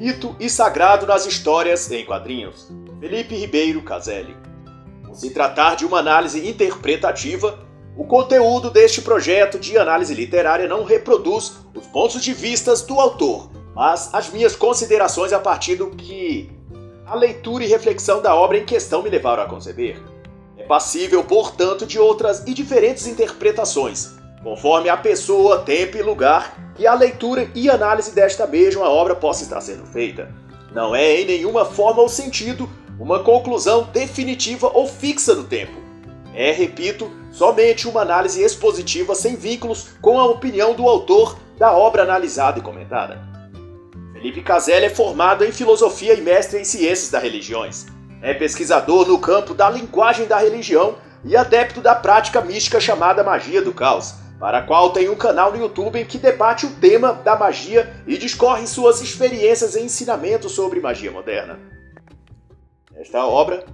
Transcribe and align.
mito 0.00 0.34
e 0.40 0.48
sagrado 0.48 1.06
nas 1.06 1.26
histórias 1.26 1.92
em 1.92 2.06
quadrinhos. 2.06 2.72
Felipe 2.98 3.36
Ribeiro 3.36 3.82
Caselli. 3.82 4.34
Por 5.04 5.14
se 5.14 5.28
tratar 5.28 5.74
de 5.74 5.84
uma 5.84 5.98
análise 5.98 6.48
interpretativa, 6.48 7.58
o 7.94 8.06
conteúdo 8.06 8.70
deste 8.70 9.02
projeto 9.02 9.58
de 9.58 9.76
análise 9.76 10.14
literária 10.14 10.66
não 10.66 10.84
reproduz 10.84 11.58
os 11.74 11.86
pontos 11.88 12.22
de 12.22 12.32
vistas 12.32 12.80
do 12.80 12.98
autor, 12.98 13.50
mas 13.74 14.08
as 14.14 14.30
minhas 14.30 14.56
considerações 14.56 15.34
a 15.34 15.38
partir 15.38 15.76
do 15.76 15.90
que 15.90 16.50
a 17.04 17.14
leitura 17.14 17.64
e 17.64 17.66
reflexão 17.66 18.22
da 18.22 18.34
obra 18.34 18.56
em 18.56 18.64
questão 18.64 19.02
me 19.02 19.10
levaram 19.10 19.42
a 19.42 19.46
conceber. 19.46 20.00
É 20.56 20.62
passível, 20.62 21.22
portanto, 21.22 21.84
de 21.84 21.98
outras 21.98 22.46
e 22.46 22.54
diferentes 22.54 23.06
interpretações, 23.06 24.14
conforme 24.42 24.88
a 24.88 24.96
pessoa, 24.96 25.58
tempo 25.58 25.96
e 25.96 26.02
lugar 26.02 26.72
que 26.74 26.86
a 26.86 26.94
leitura 26.94 27.48
e 27.54 27.68
análise 27.68 28.14
desta 28.14 28.46
mesma 28.46 28.88
obra 28.88 29.14
possa 29.14 29.42
estar 29.42 29.60
sendo 29.60 29.84
feita. 29.86 30.32
Não 30.72 30.94
é 30.94 31.20
em 31.20 31.26
nenhuma 31.26 31.64
forma 31.64 32.00
ou 32.00 32.08
sentido 32.08 32.68
uma 32.98 33.20
conclusão 33.20 33.88
definitiva 33.92 34.70
ou 34.72 34.86
fixa 34.86 35.34
no 35.34 35.44
tempo. 35.44 35.72
É, 36.34 36.52
repito, 36.52 37.10
somente 37.32 37.88
uma 37.88 38.02
análise 38.02 38.42
expositiva 38.42 39.14
sem 39.14 39.36
vínculos 39.36 39.88
com 40.00 40.18
a 40.18 40.26
opinião 40.26 40.74
do 40.74 40.88
autor 40.88 41.36
da 41.58 41.72
obra 41.72 42.02
analisada 42.02 42.58
e 42.58 42.62
comentada. 42.62 43.20
Felipe 44.12 44.42
Caselli 44.42 44.86
é 44.86 44.90
formado 44.90 45.44
em 45.44 45.52
filosofia 45.52 46.14
e 46.14 46.20
mestre 46.20 46.60
em 46.60 46.64
ciências 46.64 47.10
das 47.10 47.22
religiões. 47.22 47.86
É 48.22 48.34
pesquisador 48.34 49.08
no 49.08 49.18
campo 49.18 49.54
da 49.54 49.68
linguagem 49.68 50.26
da 50.26 50.38
religião 50.38 50.96
e 51.24 51.36
adepto 51.36 51.80
da 51.80 51.94
prática 51.94 52.40
mística 52.40 52.78
chamada 52.78 53.24
magia 53.24 53.62
do 53.62 53.72
caos, 53.72 54.14
para 54.40 54.58
a 54.58 54.62
qual 54.62 54.90
tem 54.90 55.10
um 55.10 55.14
canal 55.14 55.52
no 55.52 55.58
YouTube 55.58 56.00
em 56.00 56.04
que 56.06 56.16
debate 56.16 56.64
o 56.64 56.70
tema 56.76 57.12
da 57.12 57.36
magia 57.36 57.94
e 58.06 58.16
discorre 58.16 58.66
suas 58.66 59.02
experiências 59.02 59.76
e 59.76 59.82
ensinamentos 59.82 60.52
sobre 60.52 60.80
magia 60.80 61.10
moderna. 61.10 61.60
Nesta 62.90 63.26
obra, 63.26 63.66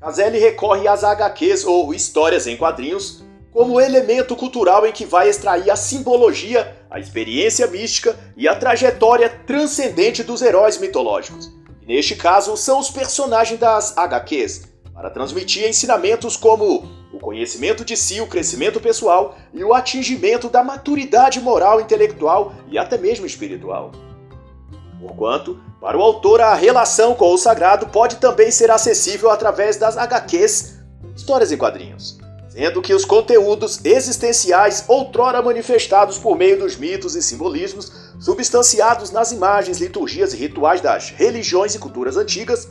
Caselli 0.00 0.40
recorre 0.40 0.88
às 0.88 1.04
HQs 1.04 1.64
ou 1.64 1.94
histórias 1.94 2.48
em 2.48 2.56
quadrinhos 2.56 3.22
como 3.52 3.80
elemento 3.80 4.34
cultural 4.34 4.84
em 4.84 4.92
que 4.92 5.06
vai 5.06 5.28
extrair 5.28 5.70
a 5.70 5.76
simbologia, 5.76 6.76
a 6.90 6.98
experiência 6.98 7.66
mística 7.68 8.18
e 8.36 8.48
a 8.48 8.56
trajetória 8.56 9.28
transcendente 9.28 10.24
dos 10.24 10.42
heróis 10.42 10.76
mitológicos. 10.78 11.52
E 11.82 11.86
neste 11.86 12.16
caso, 12.16 12.56
são 12.56 12.80
os 12.80 12.90
personagens 12.90 13.58
das 13.58 13.96
HQs, 13.96 14.68
para 14.92 15.10
transmitir 15.10 15.68
ensinamentos 15.68 16.36
como 16.36 16.97
o 17.12 17.18
conhecimento 17.18 17.84
de 17.84 17.96
si, 17.96 18.20
o 18.20 18.26
crescimento 18.26 18.80
pessoal 18.80 19.36
e 19.52 19.64
o 19.64 19.72
atingimento 19.72 20.48
da 20.48 20.62
maturidade 20.62 21.40
moral, 21.40 21.80
intelectual 21.80 22.52
e 22.70 22.78
até 22.78 22.98
mesmo 22.98 23.24
espiritual. 23.24 23.92
Porquanto, 25.00 25.58
para 25.80 25.96
o 25.96 26.02
autor, 26.02 26.40
a 26.40 26.54
relação 26.54 27.14
com 27.14 27.32
o 27.32 27.38
sagrado 27.38 27.86
pode 27.86 28.16
também 28.16 28.50
ser 28.50 28.70
acessível 28.70 29.30
através 29.30 29.76
das 29.76 29.96
HQs, 29.96 30.78
histórias 31.16 31.52
em 31.52 31.56
quadrinhos, 31.56 32.18
sendo 32.48 32.82
que 32.82 32.92
os 32.92 33.04
conteúdos 33.04 33.80
existenciais, 33.84 34.84
outrora 34.88 35.40
manifestados 35.40 36.18
por 36.18 36.36
meio 36.36 36.58
dos 36.58 36.76
mitos 36.76 37.14
e 37.14 37.22
simbolismos, 37.22 38.12
substanciados 38.18 39.12
nas 39.12 39.30
imagens, 39.30 39.78
liturgias 39.78 40.34
e 40.34 40.36
rituais 40.36 40.80
das 40.80 41.10
religiões 41.10 41.74
e 41.74 41.78
culturas 41.78 42.16
antigas, 42.16 42.68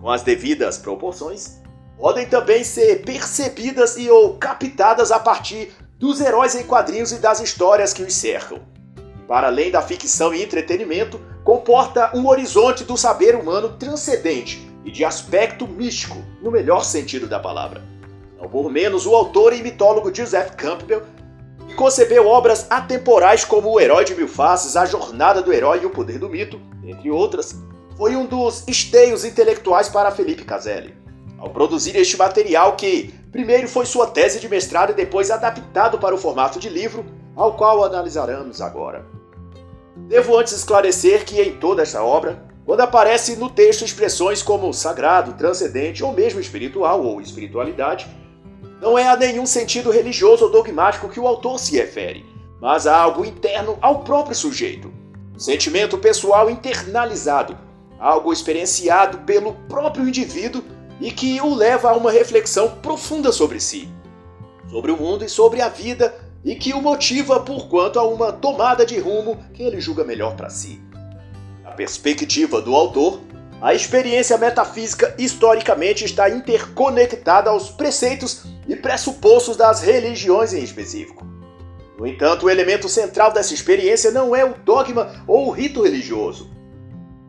com 0.00 0.08
as 0.08 0.22
devidas 0.22 0.78
proporções, 0.78 1.60
podem 2.00 2.26
também 2.26 2.64
ser 2.64 3.02
percebidas 3.02 3.98
e 3.98 4.08
ou 4.08 4.38
captadas 4.38 5.12
a 5.12 5.20
partir 5.20 5.70
dos 5.98 6.18
heróis 6.18 6.54
em 6.54 6.64
quadrinhos 6.64 7.12
e 7.12 7.18
das 7.18 7.40
histórias 7.40 7.92
que 7.92 8.02
os 8.02 8.14
cercam. 8.14 8.58
para 9.28 9.46
além 9.46 9.70
da 9.70 9.80
ficção 9.80 10.34
e 10.34 10.42
entretenimento, 10.42 11.20
comporta 11.44 12.10
um 12.16 12.26
horizonte 12.26 12.82
do 12.82 12.96
saber 12.96 13.36
humano 13.36 13.76
transcendente 13.78 14.68
e 14.84 14.90
de 14.90 15.04
aspecto 15.04 15.68
místico, 15.68 16.16
no 16.42 16.50
melhor 16.50 16.84
sentido 16.84 17.28
da 17.28 17.38
palavra. 17.38 17.82
Não 18.40 18.48
por 18.48 18.72
menos, 18.72 19.06
o 19.06 19.14
autor 19.14 19.52
e 19.52 19.62
mitólogo 19.62 20.12
Joseph 20.12 20.56
Campbell, 20.56 21.02
que 21.68 21.74
concebeu 21.74 22.26
obras 22.26 22.66
atemporais 22.70 23.44
como 23.44 23.70
O 23.70 23.78
Herói 23.78 24.04
de 24.04 24.16
Mil 24.16 24.26
Faces, 24.26 24.76
A 24.76 24.84
Jornada 24.84 25.42
do 25.42 25.52
Herói 25.52 25.82
e 25.82 25.86
O 25.86 25.90
Poder 25.90 26.18
do 26.18 26.28
Mito, 26.28 26.60
entre 26.82 27.08
outras, 27.10 27.54
foi 27.96 28.16
um 28.16 28.26
dos 28.26 28.64
esteios 28.66 29.24
intelectuais 29.24 29.88
para 29.88 30.10
Felipe 30.10 30.44
Caselli. 30.44 30.99
Ao 31.40 31.48
produzir 31.48 31.96
este 31.96 32.18
material, 32.18 32.76
que 32.76 33.14
primeiro 33.32 33.66
foi 33.66 33.86
sua 33.86 34.06
tese 34.06 34.38
de 34.38 34.48
mestrado 34.48 34.90
e 34.90 34.94
depois 34.94 35.30
adaptado 35.30 35.98
para 35.98 36.14
o 36.14 36.18
formato 36.18 36.60
de 36.60 36.68
livro, 36.68 37.02
ao 37.34 37.54
qual 37.54 37.82
analisaremos 37.82 38.60
agora. 38.60 39.06
Devo 39.96 40.38
antes 40.38 40.52
esclarecer 40.52 41.24
que 41.24 41.40
em 41.40 41.52
toda 41.56 41.82
esta 41.82 42.02
obra, 42.02 42.44
quando 42.66 42.82
aparece 42.82 43.36
no 43.36 43.48
texto 43.48 43.86
expressões 43.86 44.42
como 44.42 44.72
sagrado, 44.74 45.32
transcendente 45.32 46.04
ou 46.04 46.12
mesmo 46.12 46.40
espiritual 46.40 47.02
ou 47.02 47.22
espiritualidade, 47.22 48.06
não 48.78 48.98
é 48.98 49.08
a 49.08 49.16
nenhum 49.16 49.46
sentido 49.46 49.90
religioso 49.90 50.44
ou 50.44 50.50
dogmático 50.50 51.08
que 51.08 51.20
o 51.20 51.26
autor 51.26 51.58
se 51.58 51.74
refere, 51.76 52.24
mas 52.60 52.86
a 52.86 52.94
algo 52.94 53.24
interno 53.24 53.78
ao 53.80 54.00
próprio 54.00 54.36
sujeito. 54.36 54.92
Sentimento 55.38 55.96
pessoal 55.96 56.50
internalizado, 56.50 57.56
algo 57.98 58.30
experienciado 58.30 59.18
pelo 59.18 59.54
próprio 59.68 60.06
indivíduo 60.06 60.62
e 61.00 61.10
que 61.10 61.40
o 61.40 61.54
leva 61.54 61.90
a 61.90 61.96
uma 61.96 62.10
reflexão 62.10 62.76
profunda 62.82 63.32
sobre 63.32 63.58
si, 63.58 63.88
sobre 64.68 64.92
o 64.92 64.96
mundo 64.96 65.24
e 65.24 65.28
sobre 65.28 65.60
a 65.62 65.68
vida 65.68 66.14
e 66.44 66.54
que 66.54 66.72
o 66.72 66.82
motiva 66.82 67.40
por 67.40 67.68
quanto 67.68 67.98
a 67.98 68.06
uma 68.06 68.32
tomada 68.32 68.84
de 68.84 68.98
rumo 68.98 69.38
que 69.54 69.62
ele 69.62 69.80
julga 69.80 70.04
melhor 70.04 70.36
para 70.36 70.50
si. 70.50 70.80
Na 71.62 71.70
perspectiva 71.72 72.60
do 72.60 72.74
autor, 72.74 73.20
a 73.60 73.74
experiência 73.74 74.38
metafísica 74.38 75.14
historicamente 75.18 76.04
está 76.04 76.30
interconectada 76.30 77.50
aos 77.50 77.70
preceitos 77.70 78.44
e 78.66 78.74
pressupostos 78.74 79.56
das 79.56 79.82
religiões 79.82 80.54
em 80.54 80.62
específico. 80.62 81.26
No 81.98 82.06
entanto, 82.06 82.46
o 82.46 82.50
elemento 82.50 82.88
central 82.88 83.30
dessa 83.32 83.52
experiência 83.52 84.10
não 84.10 84.34
é 84.34 84.42
o 84.42 84.54
dogma 84.54 85.22
ou 85.26 85.48
o 85.48 85.50
rito 85.50 85.82
religioso, 85.82 86.50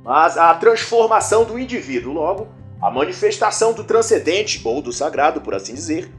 mas 0.02 0.38
a 0.38 0.54
transformação 0.54 1.44
do 1.44 1.60
indivíduo, 1.60 2.14
logo, 2.14 2.48
a 2.82 2.90
manifestação 2.90 3.74
do 3.74 3.84
transcendente 3.84 4.60
ou 4.66 4.82
do 4.82 4.92
sagrado, 4.92 5.42
por 5.42 5.54
assim 5.54 5.74
dizer, 5.74 6.12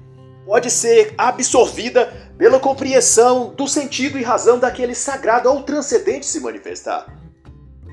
pode 0.46 0.70
ser 0.70 1.14
absorvida 1.18 2.12
pela 2.38 2.60
compreensão 2.60 3.52
do 3.54 3.66
sentido 3.66 4.18
e 4.18 4.22
razão 4.22 4.58
daquele 4.58 4.94
sagrado 4.94 5.50
ou 5.50 5.62
transcendente 5.62 6.24
se 6.24 6.40
manifestar. 6.40 7.06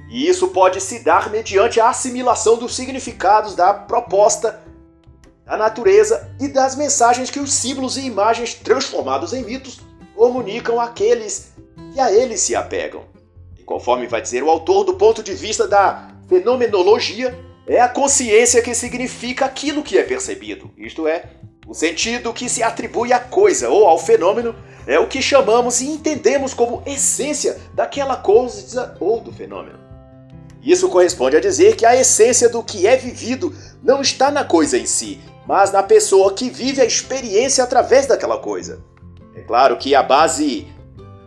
E 0.10 0.28
isso 0.28 0.48
pode 0.50 0.82
se 0.82 1.04
dar 1.04 1.30
mediante 1.30 1.80
a 1.80 1.90
assimilação 1.90 2.58
dos 2.58 2.76
significados 2.76 3.56
da 3.56 3.74
proposta, 3.74 4.62
da 5.46 5.56
natureza 5.56 6.32
e 6.40 6.48
das 6.48 6.76
mensagens 6.76 7.30
que 7.30 7.40
os 7.40 7.54
símbolos 7.54 7.98
e 7.98 8.06
imagens 8.06 8.54
transformados 8.54 9.34
em 9.34 9.44
mitos 9.44 9.80
comunicam 10.16 10.80
àqueles 10.80 11.54
que 11.94 12.00
a 12.00 12.12
eles 12.12 12.42
se 12.42 12.56
apegam. 12.56 13.04
E 13.58 13.64
conforme 13.64 14.08
vai 14.08 14.22
dizer 14.22 14.44
o 14.44 14.50
autor, 14.50 14.84
do 14.84 14.96
ponto 14.96 15.24
de 15.24 15.34
vista 15.34 15.68
da 15.68 16.10
fenomenologia, 16.28 17.38
é 17.70 17.80
a 17.80 17.88
consciência 17.88 18.64
que 18.64 18.74
significa 18.74 19.46
aquilo 19.46 19.84
que 19.84 19.96
é 19.96 20.02
percebido, 20.02 20.72
isto 20.76 21.08
é, 21.08 21.26
o 21.68 21.74
sentido 21.76 22.34
que 22.34 22.50
se 22.50 22.64
atribui 22.64 23.14
à 23.14 23.20
coisa 23.20 23.70
ou 23.70 23.86
ao 23.86 24.00
fenômeno 24.00 24.56
é 24.88 24.98
o 24.98 25.08
que 25.08 25.22
chamamos 25.22 25.80
e 25.80 25.86
entendemos 25.86 26.52
como 26.52 26.82
essência 26.84 27.60
daquela 27.76 28.18
coisa 28.18 28.98
ou 29.00 29.22
do 29.22 29.32
fenômeno. 29.32 29.78
Isso 30.64 30.90
corresponde 30.90 31.38
a 31.38 31.40
dizer 31.40 31.76
que 31.76 31.86
a 31.86 31.96
essência 31.96 32.50
do 32.50 32.64
que 32.64 32.88
é 32.88 32.98
vivido 32.98 33.56
não 33.84 34.02
está 34.02 34.32
na 34.32 34.44
coisa 34.44 34.76
em 34.76 34.88
si, 34.88 35.22
mas 35.46 35.72
na 35.72 35.84
pessoa 35.84 36.34
que 36.34 36.50
vive 36.50 36.82
a 36.82 36.86
experiência 36.86 37.64
através 37.64 38.08
daquela 38.08 38.40
coisa. 38.40 38.84
É 39.36 39.42
claro 39.42 39.78
que 39.78 39.94
a 39.94 40.02
base 40.02 40.68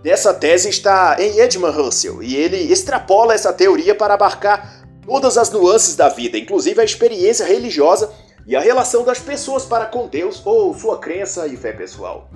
dessa 0.03 0.35
tese 0.35 0.69
está 0.69 1.17
em 1.21 1.39
Edmund 1.39 1.79
Husserl 1.79 2.21
e 2.21 2.35
ele 2.35 2.57
extrapola 2.57 3.33
essa 3.33 3.53
teoria 3.53 3.95
para 3.95 4.15
abarcar 4.15 4.82
todas 5.05 5.37
as 5.37 5.51
nuances 5.51 5.97
da 5.97 6.09
vida, 6.09 6.39
inclusive 6.39 6.81
a 6.81 6.85
experiência 6.85 7.45
religiosa 7.45 8.13
e 8.47 8.57
a 8.57 8.61
relação 8.61 9.05
das 9.05 9.19
pessoas 9.19 9.65
para 9.65 9.87
com 9.87 10.09
Deus 10.09 10.43
ou 10.45 10.75
sua 10.75 10.99
crença 10.99 11.47
e 11.47 11.57
fé 11.57 11.73
pessoal. 11.73 12.31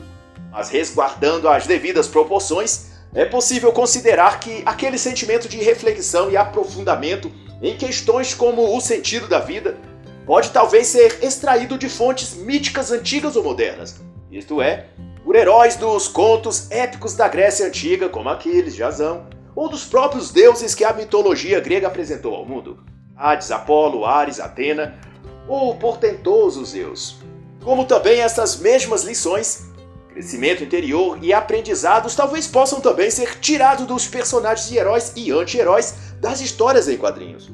Mas 0.50 0.68
resguardando 0.68 1.48
as 1.48 1.66
devidas 1.66 2.08
proporções, 2.08 2.86
é 3.14 3.24
possível 3.24 3.72
considerar 3.72 4.40
que 4.40 4.62
aquele 4.66 4.98
sentimento 4.98 5.48
de 5.48 5.58
reflexão 5.58 6.30
e 6.30 6.36
aprofundamento 6.36 7.30
em 7.62 7.76
questões 7.76 8.34
como 8.34 8.76
o 8.76 8.80
sentido 8.80 9.26
da 9.26 9.38
vida 9.38 9.76
pode 10.26 10.50
talvez 10.50 10.88
ser 10.88 11.22
extraído 11.22 11.78
de 11.78 11.88
fontes 11.88 12.34
míticas 12.34 12.90
antigas 12.90 13.36
ou 13.36 13.44
modernas, 13.44 13.96
isto 14.30 14.60
é, 14.60 14.86
por 15.24 15.34
heróis 15.36 15.76
dos 15.76 16.08
contos 16.08 16.70
épicos 16.70 17.14
da 17.14 17.28
Grécia 17.28 17.66
Antiga, 17.66 18.08
como 18.08 18.28
Aquiles, 18.28 18.74
Jasão, 18.74 19.26
ou 19.56 19.68
dos 19.70 19.84
próprios 19.84 20.30
deuses 20.30 20.74
que 20.74 20.84
a 20.84 20.92
mitologia 20.92 21.58
grega 21.58 21.88
apresentou 21.88 22.34
ao 22.34 22.44
mundo. 22.44 22.78
Hades, 23.16 23.50
Apolo, 23.50 24.04
Ares, 24.04 24.38
Atena, 24.38 24.94
ou 25.48 25.74
portentoso 25.76 26.64
Zeus. 26.64 27.16
Como 27.64 27.86
também 27.86 28.20
essas 28.20 28.56
mesmas 28.56 29.02
lições 29.02 29.64
crescimento 30.16 30.64
interior 30.64 31.18
e 31.20 31.30
aprendizados 31.30 32.14
talvez 32.14 32.46
possam 32.46 32.80
também 32.80 33.10
ser 33.10 33.38
tirados 33.38 33.86
dos 33.86 34.06
personagens 34.06 34.66
de 34.66 34.78
heróis 34.78 35.12
e 35.14 35.30
anti-heróis 35.30 35.94
das 36.20 36.40
histórias 36.40 36.88
em 36.88 36.96
quadrinhos. 36.96 37.50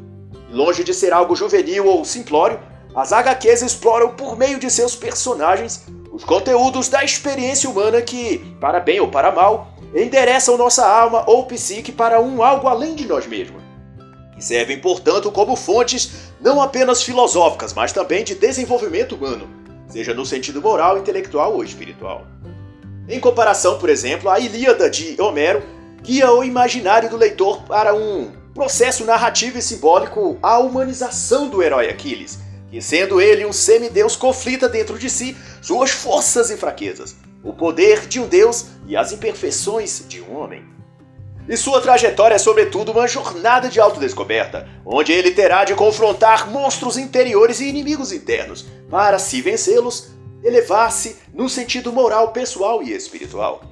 longe 0.48 0.84
de 0.84 0.94
ser 0.94 1.12
algo 1.12 1.34
juvenil 1.34 1.86
ou 1.86 2.04
simplório, 2.04 2.60
as 2.94 3.12
HQs 3.12 3.62
exploram 3.62 4.10
por 4.10 4.36
meio 4.36 4.60
de 4.60 4.70
seus 4.70 4.94
personagens 4.94 5.86
os 6.12 6.24
conteúdos 6.24 6.88
da 6.88 7.02
experiência 7.02 7.68
humana 7.68 8.02
que, 8.02 8.38
para 8.60 8.78
bem 8.78 9.00
ou 9.00 9.08
para 9.08 9.32
mal, 9.32 9.71
endereçam 9.94 10.56
nossa 10.56 10.86
alma 10.86 11.24
ou 11.26 11.44
psique 11.46 11.92
para 11.92 12.20
um 12.20 12.42
algo 12.42 12.68
além 12.68 12.94
de 12.94 13.06
nós 13.06 13.26
mesmos. 13.26 13.62
E 14.36 14.42
servem, 14.42 14.80
portanto, 14.80 15.30
como 15.30 15.54
fontes 15.54 16.32
não 16.40 16.60
apenas 16.60 17.02
filosóficas, 17.02 17.72
mas 17.72 17.92
também 17.92 18.24
de 18.24 18.34
desenvolvimento 18.34 19.14
humano, 19.14 19.48
seja 19.88 20.14
no 20.14 20.24
sentido 20.24 20.60
moral, 20.60 20.98
intelectual 20.98 21.54
ou 21.54 21.62
espiritual. 21.62 22.26
Em 23.08 23.20
comparação, 23.20 23.78
por 23.78 23.88
exemplo, 23.88 24.30
a 24.30 24.40
Ilíada 24.40 24.88
de 24.88 25.20
Homero 25.20 25.62
guia 26.02 26.32
o 26.32 26.42
imaginário 26.42 27.10
do 27.10 27.16
leitor 27.16 27.62
para 27.62 27.94
um 27.94 28.32
processo 28.54 29.04
narrativo 29.04 29.58
e 29.58 29.62
simbólico 29.62 30.38
a 30.42 30.58
humanização 30.58 31.48
do 31.48 31.62
herói 31.62 31.88
Aquiles, 31.88 32.38
que 32.70 32.80
sendo 32.80 33.20
ele 33.20 33.46
um 33.46 33.52
semideus 33.52 34.16
conflita 34.16 34.68
dentro 34.68 34.98
de 34.98 35.08
si 35.08 35.36
suas 35.60 35.90
forças 35.90 36.50
e 36.50 36.56
fraquezas, 36.56 37.16
o 37.42 37.52
poder 37.52 38.06
de 38.06 38.20
um 38.20 38.26
deus 38.26 38.66
e 38.86 38.96
as 38.96 39.12
imperfeições 39.12 40.04
de 40.08 40.20
um 40.20 40.36
homem. 40.36 40.64
E 41.48 41.56
sua 41.56 41.80
trajetória 41.80 42.36
é 42.36 42.38
sobretudo 42.38 42.92
uma 42.92 43.08
jornada 43.08 43.68
de 43.68 43.80
autodescoberta, 43.80 44.68
onde 44.86 45.12
ele 45.12 45.32
terá 45.32 45.64
de 45.64 45.74
confrontar 45.74 46.48
monstros 46.48 46.96
interiores 46.96 47.60
e 47.60 47.68
inimigos 47.68 48.12
internos, 48.12 48.64
para 48.88 49.18
se 49.18 49.40
vencê-los, 49.40 50.10
elevar-se 50.44 51.16
no 51.34 51.48
sentido 51.48 51.92
moral, 51.92 52.32
pessoal 52.32 52.82
e 52.82 52.92
espiritual. 52.92 53.62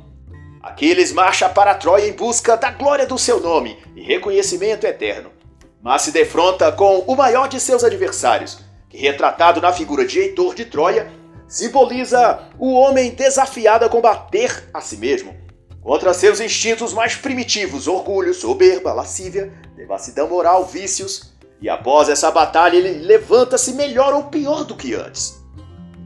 Aquiles 0.61 1.13
marcha 1.13 1.49
para 1.49 1.75
Troia 1.75 2.07
em 2.07 2.13
busca 2.13 2.57
da 2.57 2.71
glória 2.71 3.07
do 3.07 3.17
seu 3.17 3.41
nome 3.41 3.79
e 3.95 4.03
reconhecimento 4.03 4.85
eterno, 4.85 5.31
mas 5.81 6.03
se 6.03 6.13
defronta 6.13 6.71
com 6.73 6.99
o 7.07 7.17
maior 7.17 7.49
de 7.49 7.61
seus 7.61 7.85
adversários, 7.85 8.59
que 8.89 8.99
retratado 8.99 9.61
na 9.61 9.73
figura 9.73 10.05
de 10.05 10.19
Heitor 10.19 10.55
de 10.55 10.65
Troia, 10.65 11.11
simboliza 11.51 12.39
o 12.57 12.73
homem 12.73 13.11
desafiado 13.11 13.85
a 13.85 13.89
combater 13.89 14.71
a 14.73 14.81
si 14.81 14.97
mesmo, 14.97 15.35
contra 15.83 16.15
seus 16.15 16.41
instintos 16.41 16.95
mais 16.95 17.17
primitivos, 17.17 17.89
orgulho, 17.89 18.33
soberba, 18.33 18.93
lascívia, 18.93 19.53
devassidão 19.77 20.29
moral, 20.29 20.65
vícios, 20.65 21.33
e 21.61 21.69
após 21.69 22.09
essa 22.09 22.31
batalha 22.31 22.77
ele 22.77 23.05
levanta-se 23.05 23.73
melhor 23.73 24.15
ou 24.15 24.25
pior 24.25 24.65
do 24.65 24.77
que 24.77 24.95
antes. 24.95 25.41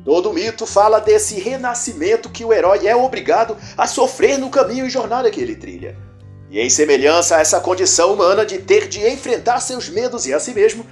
Todo 0.02 0.32
mito 0.32 0.66
fala 0.66 0.98
desse 0.98 1.38
renascimento 1.38 2.30
que 2.30 2.44
o 2.44 2.52
herói 2.52 2.86
é 2.86 2.96
obrigado 2.96 3.56
a 3.76 3.86
sofrer 3.86 4.38
no 4.38 4.50
caminho 4.50 4.86
e 4.86 4.90
jornada 4.90 5.30
que 5.30 5.40
ele 5.40 5.56
trilha. 5.56 5.96
E 6.50 6.58
em 6.58 6.70
semelhança 6.70 7.36
a 7.36 7.40
essa 7.40 7.60
condição 7.60 8.14
humana 8.14 8.46
de 8.46 8.58
ter 8.58 8.88
de 8.88 9.06
enfrentar 9.06 9.60
seus 9.60 9.88
medos 9.88 10.26
e 10.26 10.32
a 10.32 10.40
si 10.40 10.54
mesmo, 10.54 10.86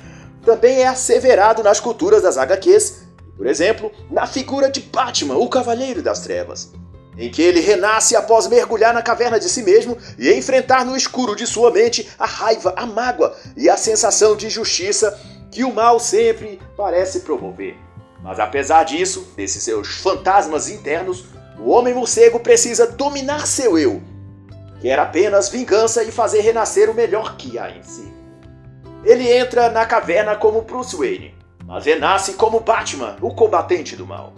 também 0.44 0.80
é 0.80 0.88
asseverado 0.88 1.62
nas 1.62 1.80
culturas 1.80 2.22
das 2.22 2.36
HQs, 2.36 3.01
por 3.36 3.46
exemplo, 3.46 3.90
na 4.10 4.26
figura 4.26 4.70
de 4.70 4.80
Batman, 4.80 5.36
o 5.36 5.48
Cavaleiro 5.48 6.02
das 6.02 6.20
Trevas, 6.20 6.72
em 7.16 7.30
que 7.30 7.42
ele 7.42 7.60
renasce 7.60 8.16
após 8.16 8.46
mergulhar 8.46 8.94
na 8.94 9.02
caverna 9.02 9.38
de 9.38 9.48
si 9.48 9.62
mesmo 9.62 9.96
e 10.18 10.32
enfrentar 10.32 10.84
no 10.84 10.96
escuro 10.96 11.36
de 11.36 11.46
sua 11.46 11.70
mente 11.70 12.08
a 12.18 12.26
raiva, 12.26 12.72
a 12.76 12.86
mágoa 12.86 13.36
e 13.56 13.68
a 13.68 13.76
sensação 13.76 14.36
de 14.36 14.46
injustiça 14.46 15.18
que 15.50 15.64
o 15.64 15.72
mal 15.72 16.00
sempre 16.00 16.58
parece 16.76 17.20
promover. 17.20 17.76
Mas 18.22 18.38
apesar 18.38 18.84
disso, 18.84 19.32
desses 19.36 19.62
seus 19.62 19.88
fantasmas 19.96 20.68
internos, 20.68 21.26
o 21.58 21.70
homem 21.70 21.92
morcego 21.92 22.40
precisa 22.40 22.86
dominar 22.86 23.46
seu 23.46 23.78
eu, 23.78 24.00
quer 24.80 24.98
apenas 24.98 25.48
vingança 25.48 26.02
e 26.02 26.10
fazer 26.10 26.40
renascer 26.40 26.88
o 26.88 26.94
melhor 26.94 27.36
que 27.36 27.58
há 27.58 27.70
em 27.70 27.82
si. 27.82 28.12
Ele 29.04 29.30
entra 29.30 29.68
na 29.68 29.84
caverna 29.84 30.36
como 30.36 30.62
Bruce 30.62 30.96
Wayne, 30.96 31.34
mas 31.72 31.86
renasce 31.86 32.34
como 32.34 32.60
Batman, 32.60 33.16
o 33.22 33.34
combatente 33.34 33.96
do 33.96 34.06
mal. 34.06 34.34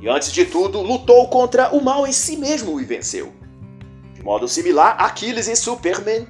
E 0.00 0.08
antes 0.08 0.32
de 0.32 0.44
tudo, 0.44 0.80
lutou 0.82 1.28
contra 1.28 1.68
o 1.70 1.80
mal 1.80 2.08
em 2.08 2.12
si 2.12 2.36
mesmo 2.36 2.80
e 2.80 2.84
venceu. 2.84 3.32
De 4.12 4.20
modo 4.20 4.48
similar, 4.48 4.96
Aquiles 4.98 5.46
e 5.46 5.54
Superman 5.54 6.26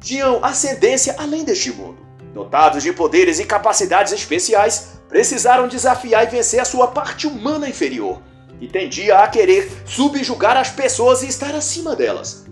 tinham 0.00 0.42
ascendência 0.42 1.16
além 1.18 1.44
deste 1.44 1.70
mundo. 1.70 1.98
Dotados 2.32 2.82
de 2.82 2.94
poderes 2.94 3.38
e 3.40 3.44
capacidades 3.44 4.14
especiais, 4.14 5.02
precisaram 5.06 5.68
desafiar 5.68 6.24
e 6.24 6.30
vencer 6.30 6.60
a 6.60 6.64
sua 6.64 6.86
parte 6.86 7.26
humana 7.26 7.68
inferior, 7.68 8.22
que 8.58 8.68
tendia 8.68 9.18
a 9.18 9.28
querer 9.28 9.70
subjugar 9.84 10.56
as 10.56 10.70
pessoas 10.70 11.22
e 11.22 11.28
estar 11.28 11.54
acima 11.54 11.94
delas. 11.94 12.46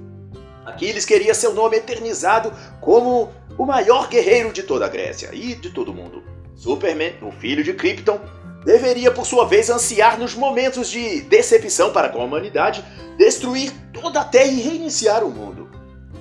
Aquiles 0.67 1.07
queria 1.07 1.33
seu 1.33 1.55
nome 1.55 1.79
eternizado 1.79 2.53
como 2.79 3.33
o 3.57 3.65
maior 3.65 4.07
guerreiro 4.09 4.53
de 4.53 4.63
toda 4.63 4.85
a 4.85 4.89
Grécia 4.91 5.31
e 5.33 5.55
de 5.55 5.71
todo 5.71 5.93
o 5.93 5.95
mundo. 5.95 6.36
Superman, 6.57 7.13
o 7.23 7.31
filho 7.31 7.63
de 7.63 7.75
Krypton, 7.75 8.19
deveria 8.65 9.13
por 9.13 9.25
sua 9.25 9.47
vez 9.47 9.71
ansiar 9.71 10.19
nos 10.19 10.35
momentos 10.35 10.91
de 10.91 11.21
decepção 11.21 11.93
para 11.93 12.09
com 12.09 12.21
a 12.21 12.25
humanidade, 12.25 12.85
destruir 13.17 13.73
toda 13.93 14.21
a 14.21 14.25
Terra 14.25 14.51
e 14.51 14.61
reiniciar 14.61 15.23
o 15.23 15.31
mundo. 15.31 15.69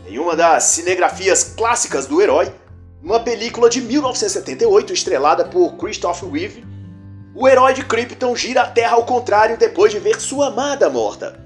Em 0.08 0.20
uma 0.20 0.36
das 0.36 0.66
cinegrafias 0.66 1.56
clássicas 1.56 2.06
do 2.06 2.22
herói, 2.22 2.54
uma 3.02 3.20
película 3.20 3.70
de 3.70 3.82
1978 3.82 4.94
estrelada 4.94 5.46
por 5.46 5.76
Christopher 5.78 6.30
Reeve, 6.30 6.66
o 7.34 7.48
herói 7.48 7.74
de 7.74 7.84
Krypton 7.84 8.36
gira 8.36 8.62
a 8.62 8.68
Terra 8.68 8.96
ao 8.96 9.06
contrário 9.06 9.58
depois 9.58 9.92
de 9.92 10.00
ver 10.00 10.20
sua 10.22 10.48
amada 10.48 10.90
morta. 10.90 11.40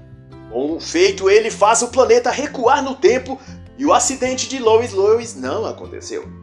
Com 0.50 0.74
um 0.74 0.80
feito, 0.80 1.30
ele 1.30 1.50
faz 1.50 1.80
o 1.80 1.88
planeta 1.88 2.30
recuar 2.30 2.82
no 2.82 2.94
tempo 2.94 3.38
e 3.78 3.86
o 3.86 3.92
acidente 3.92 4.48
de 4.48 4.58
Lois 4.58 4.92
Lewis 4.92 5.34
não 5.34 5.64
aconteceu. 5.64 6.39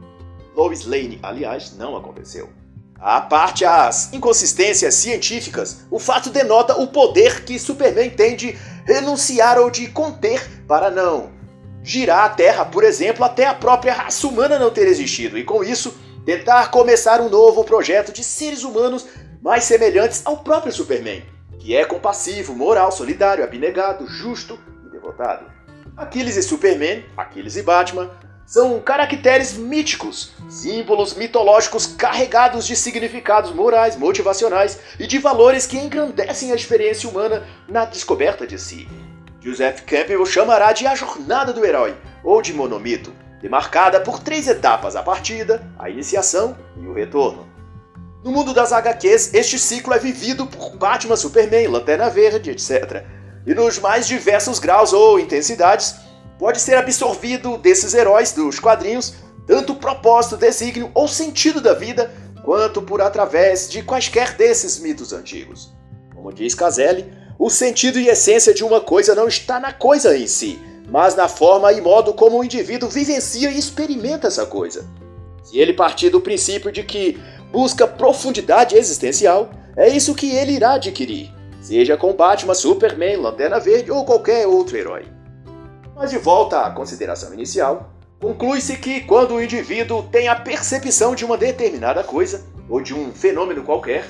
Lois 0.58 0.88
Lane, 0.88 1.20
aliás, 1.22 1.78
não 1.78 1.96
aconteceu. 1.96 2.50
À 3.00 3.22
parte 3.22 3.64
as 3.64 4.12
inconsistências 4.12 4.96
científicas, 4.96 5.86
o 5.92 6.00
fato 6.00 6.32
denota 6.32 6.82
o 6.82 6.88
poder 6.88 7.46
que 7.46 7.60
Superman 7.60 8.10
tem 8.10 8.36
de 8.36 8.58
renunciar 8.84 9.60
ou 9.60 9.70
de 9.70 9.86
conter 9.88 10.66
para 10.68 10.90
não 10.90 11.30
girar 11.84 12.26
a 12.26 12.30
Terra, 12.30 12.66
por 12.66 12.84
exemplo, 12.84 13.24
até 13.24 13.46
a 13.46 13.54
própria 13.54 13.94
raça 13.94 14.26
humana 14.26 14.58
não 14.58 14.72
ter 14.72 14.88
existido, 14.88 15.38
e 15.38 15.44
com 15.44 15.64
isso 15.64 15.96
tentar 16.26 16.72
começar 16.72 17.22
um 17.22 17.30
novo 17.30 17.64
projeto 17.64 18.12
de 18.12 18.24
seres 18.24 18.64
humanos 18.64 19.06
mais 19.42 19.64
semelhantes 19.64 20.24
ao 20.26 20.38
próprio 20.38 20.74
Superman, 20.74 21.24
que 21.60 21.76
é 21.76 21.86
compassivo, 21.86 22.56
moral, 22.56 22.92
solidário, 22.92 23.44
abnegado, 23.44 24.08
justo 24.08 24.60
e 24.88 24.90
devotado. 24.90 25.46
Aquiles 25.96 26.36
e 26.36 26.42
Superman, 26.42 27.06
Aquiles 27.16 27.56
e 27.56 27.62
Batman, 27.62 28.10
são 28.48 28.80
caracteres 28.80 29.58
míticos, 29.58 30.32
símbolos 30.48 31.14
mitológicos 31.14 31.86
carregados 31.86 32.66
de 32.66 32.78
significados 32.78 33.52
morais, 33.52 33.98
motivacionais 33.98 34.80
e 34.98 35.06
de 35.06 35.20
valores 35.20 35.68
que 35.68 35.78
engrandecem 35.78 36.54
a 36.54 36.56
experiência 36.56 37.10
humana 37.10 37.46
na 37.68 37.84
descoberta 37.84 38.48
de 38.48 38.58
si. 38.58 38.88
Joseph 39.42 39.82
Campbell 39.82 40.26
chamará 40.26 40.72
de 40.72 40.88
a 40.88 40.96
jornada 40.96 41.52
do 41.52 41.66
herói, 41.66 41.98
ou 42.24 42.42
de 42.42 42.54
monomito, 42.54 43.14
demarcada 43.42 44.00
por 44.00 44.20
três 44.22 44.48
etapas: 44.48 44.96
a 44.96 45.04
partida, 45.04 45.70
a 45.78 45.90
iniciação 45.90 46.58
e 46.82 46.88
o 46.88 46.94
retorno. 46.94 47.46
No 48.24 48.32
mundo 48.32 48.54
das 48.54 48.72
HQs, 48.72 49.34
este 49.34 49.60
ciclo 49.60 49.94
é 49.94 50.00
vivido 50.00 50.48
por 50.48 50.78
Batman, 50.78 51.18
Superman, 51.18 51.68
Lanterna 51.68 52.10
Verde, 52.10 52.50
etc 52.50 53.06
e 53.48 53.56
nos 53.56 53.80
mais 53.80 54.06
diversos 54.06 54.60
graus 54.60 54.92
ou 54.92 55.18
intensidades, 55.18 55.96
pode 56.40 56.60
ser 56.62 56.76
absorvido 56.76 57.58
desses 57.58 57.94
heróis 57.94 58.32
dos 58.32 58.60
quadrinhos 58.60 59.16
tanto 59.46 59.74
o 59.74 59.76
propósito, 59.78 60.36
desígnio 60.36 60.92
ou 60.94 61.08
sentido 61.08 61.62
da 61.62 61.74
vida, 61.74 62.12
quanto 62.44 62.82
por 62.82 63.02
através 63.02 63.70
de 63.70 63.82
quaisquer 63.82 64.36
desses 64.36 64.78
mitos 64.78 65.14
antigos. 65.14 65.74
Como 66.14 66.34
diz 66.34 66.54
Caselli, 66.54 67.10
o 67.40 67.50
sentido 67.50 67.98
e 67.98 68.10
essência 68.10 68.54
de 68.54 68.64
uma 68.64 68.82
coisa 68.82 69.16
não 69.16 69.28
está 69.28 69.58
na 69.58 69.72
coisa 69.72 70.18
em 70.18 70.28
si, 70.28 70.60
mas 70.90 71.16
na 71.16 71.30
forma 71.30 71.72
e 71.72 71.80
modo 71.80 72.14
como 72.14 72.40
o 72.40 72.44
indivíduo 72.44 72.90
vivencia 72.90 73.50
e 73.50 73.58
experimenta 73.58 74.28
essa 74.28 74.46
coisa. 74.46 74.86
Se 75.44 75.58
ele 75.58 75.72
partir 75.72 76.10
do 76.10 76.20
princípio 76.20 76.72
de 76.72 76.84
que 76.84 77.18
busca 77.50 77.88
profundidade 77.88 78.76
existencial, 78.76 79.50
é 79.78 79.88
isso 79.88 80.14
que 80.14 80.36
ele 80.36 80.54
irá 80.54 80.74
adquirir 80.74 81.38
seja 81.68 81.98
com 81.98 82.14
Batman, 82.14 82.54
Superman, 82.54 83.18
Lanterna 83.18 83.60
Verde 83.60 83.92
ou 83.92 84.06
qualquer 84.06 84.48
outro 84.48 84.78
herói. 84.78 85.06
Mas 85.98 86.12
de 86.12 86.20
volta 86.20 86.62
à 86.62 86.70
consideração 86.70 87.34
inicial, 87.34 87.90
conclui-se 88.22 88.78
que 88.78 89.02
quando 89.02 89.34
o 89.34 89.42
indivíduo 89.42 90.04
tem 90.04 90.28
a 90.28 90.36
percepção 90.36 91.16
de 91.16 91.26
uma 91.26 91.36
determinada 91.36 92.04
coisa, 92.04 92.46
ou 92.70 92.80
de 92.80 92.94
um 92.94 93.12
fenômeno 93.12 93.64
qualquer, 93.64 94.08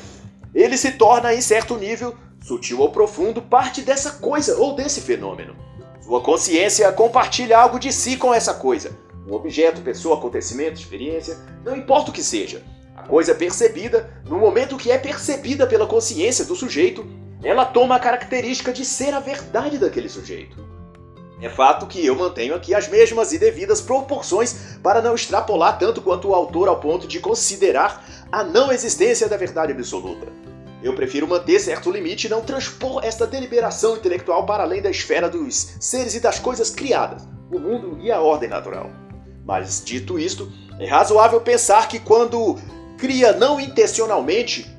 ele 0.53 0.77
se 0.77 0.91
torna, 0.91 1.33
em 1.33 1.39
certo 1.39 1.77
nível, 1.77 2.13
sutil 2.43 2.81
ou 2.81 2.91
profundo, 2.91 3.41
parte 3.41 3.81
dessa 3.81 4.11
coisa 4.11 4.57
ou 4.57 4.75
desse 4.75 4.99
fenômeno. 4.99 5.55
Sua 6.01 6.19
consciência 6.19 6.91
compartilha 6.91 7.57
algo 7.57 7.79
de 7.79 7.93
si 7.93 8.17
com 8.17 8.33
essa 8.33 8.53
coisa, 8.53 8.91
um 9.25 9.33
objeto, 9.33 9.79
pessoa, 9.79 10.17
acontecimento, 10.17 10.81
experiência, 10.81 11.37
não 11.63 11.73
importa 11.73 12.11
o 12.11 12.13
que 12.13 12.23
seja. 12.23 12.63
A 12.97 13.03
coisa 13.03 13.33
percebida, 13.33 14.09
no 14.25 14.37
momento 14.37 14.75
que 14.75 14.91
é 14.91 14.97
percebida 14.97 15.65
pela 15.65 15.87
consciência 15.87 16.43
do 16.43 16.55
sujeito, 16.55 17.07
ela 17.41 17.63
toma 17.63 17.95
a 17.95 17.99
característica 17.99 18.73
de 18.73 18.83
ser 18.83 19.13
a 19.13 19.21
verdade 19.21 19.77
daquele 19.77 20.09
sujeito. 20.09 20.76
É 21.39 21.49
fato 21.49 21.85
que 21.85 22.03
eu 22.03 22.15
mantenho 22.15 22.55
aqui 22.55 22.73
as 22.73 22.87
mesmas 22.87 23.31
e 23.31 23.37
devidas 23.37 23.79
proporções 23.79 24.77
para 24.81 25.01
não 25.01 25.13
extrapolar 25.13 25.77
tanto 25.77 26.01
quanto 26.01 26.29
o 26.29 26.33
autor 26.33 26.67
ao 26.67 26.79
ponto 26.79 27.07
de 27.07 27.19
considerar 27.19 28.03
a 28.31 28.43
não 28.43 28.71
existência 28.71 29.29
da 29.29 29.37
verdade 29.37 29.71
absoluta. 29.71 30.27
Eu 30.81 30.95
prefiro 30.95 31.27
manter 31.27 31.59
certo 31.59 31.91
limite 31.91 32.25
e 32.25 32.29
não 32.29 32.41
transpor 32.41 33.03
esta 33.03 33.27
deliberação 33.27 33.97
intelectual 33.97 34.45
para 34.45 34.63
além 34.63 34.81
da 34.81 34.89
esfera 34.89 35.29
dos 35.29 35.75
seres 35.79 36.15
e 36.15 36.19
das 36.19 36.39
coisas 36.39 36.71
criadas, 36.71 37.27
o 37.51 37.59
mundo 37.59 37.99
e 38.01 38.11
a 38.11 38.19
ordem 38.19 38.49
natural. 38.49 38.89
Mas, 39.45 39.83
dito 39.83 40.19
isto, 40.19 40.51
é 40.79 40.87
razoável 40.87 41.39
pensar 41.41 41.87
que 41.87 41.99
quando 41.99 42.57
cria 42.97 43.31
não 43.31 43.59
intencionalmente 43.59 44.76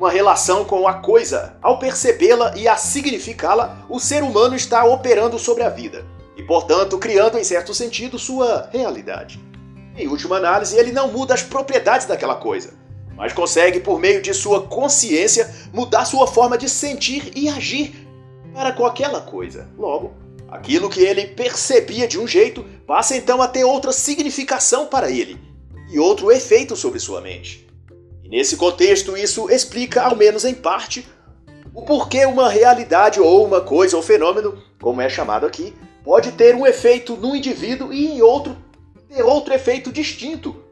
uma 0.00 0.10
relação 0.10 0.64
com 0.64 0.88
a 0.88 0.94
coisa, 0.94 1.54
ao 1.60 1.78
percebê-la 1.78 2.56
e 2.56 2.66
a 2.66 2.74
significá-la, 2.74 3.84
o 3.86 4.00
ser 4.00 4.22
humano 4.22 4.56
está 4.56 4.82
operando 4.82 5.38
sobre 5.38 5.62
a 5.62 5.68
vida 5.68 6.06
e, 6.38 6.42
portanto, 6.42 6.96
criando 6.96 7.36
em 7.36 7.44
certo 7.44 7.74
sentido 7.74 8.18
sua 8.18 8.70
realidade. 8.72 9.38
Em 9.94 10.08
última 10.08 10.38
análise, 10.38 10.74
ele 10.74 10.90
não 10.90 11.12
muda 11.12 11.34
as 11.34 11.42
propriedades 11.42 12.06
daquela 12.06 12.36
coisa, 12.36 12.72
mas 13.14 13.34
consegue, 13.34 13.78
por 13.78 14.00
meio 14.00 14.22
de 14.22 14.32
sua 14.32 14.62
consciência, 14.62 15.54
mudar 15.70 16.06
sua 16.06 16.26
forma 16.26 16.56
de 16.56 16.70
sentir 16.70 17.32
e 17.36 17.50
agir 17.50 18.08
para 18.54 18.72
com 18.72 18.86
aquela 18.86 19.20
coisa. 19.20 19.68
Logo, 19.76 20.14
aquilo 20.48 20.88
que 20.88 21.02
ele 21.02 21.26
percebia 21.26 22.08
de 22.08 22.18
um 22.18 22.26
jeito 22.26 22.64
passa 22.86 23.14
então 23.14 23.42
a 23.42 23.46
ter 23.46 23.64
outra 23.64 23.92
significação 23.92 24.86
para 24.86 25.10
ele 25.10 25.38
e 25.90 25.98
outro 25.98 26.32
efeito 26.32 26.74
sobre 26.74 26.98
sua 26.98 27.20
mente. 27.20 27.69
Nesse 28.30 28.56
contexto, 28.56 29.16
isso 29.16 29.50
explica, 29.50 30.02
ao 30.02 30.14
menos 30.14 30.44
em 30.44 30.54
parte, 30.54 31.04
o 31.74 31.82
porquê 31.82 32.24
uma 32.24 32.48
realidade 32.48 33.20
ou 33.20 33.44
uma 33.44 33.60
coisa 33.60 33.96
ou 33.96 34.02
fenômeno, 34.02 34.62
como 34.80 35.00
é 35.00 35.08
chamado 35.08 35.44
aqui, 35.44 35.74
pode 36.04 36.30
ter 36.32 36.54
um 36.54 36.64
efeito 36.64 37.16
num 37.16 37.34
indivíduo 37.34 37.92
e 37.92 38.06
em 38.06 38.22
outro 38.22 38.56
ter 39.08 39.24
outro 39.24 39.52
efeito 39.52 39.90
distinto. 39.90 40.62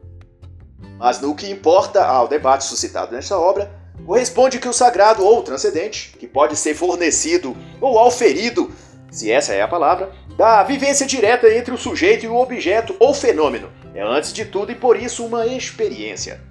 Mas 0.97 1.19
no 1.19 1.35
que 1.35 1.49
importa 1.49 2.05
ao 2.05 2.29
debate 2.29 2.63
suscitado 2.63 3.11
nesta 3.11 3.37
obra, 3.37 3.69
corresponde 4.05 4.57
que 4.57 4.67
o 4.67 4.73
sagrado 4.73 5.25
ou 5.25 5.43
transcendente, 5.43 6.15
que 6.17 6.27
pode 6.27 6.55
ser 6.55 6.73
fornecido 6.73 7.57
ou 7.81 7.99
auferido, 7.99 8.71
se 9.11 9.29
essa 9.29 9.53
é 9.53 9.61
a 9.61 9.67
palavra, 9.67 10.11
da 10.37 10.63
vivência 10.63 11.05
direta 11.05 11.53
entre 11.53 11.73
o 11.73 11.77
sujeito 11.77 12.25
e 12.25 12.29
o 12.29 12.37
objeto 12.37 12.95
ou 12.99 13.13
fenômeno, 13.13 13.69
é 13.93 14.01
antes 14.01 14.31
de 14.31 14.45
tudo 14.45 14.71
e 14.71 14.75
por 14.75 14.95
isso 14.95 15.25
uma 15.25 15.45
experiência. 15.45 16.48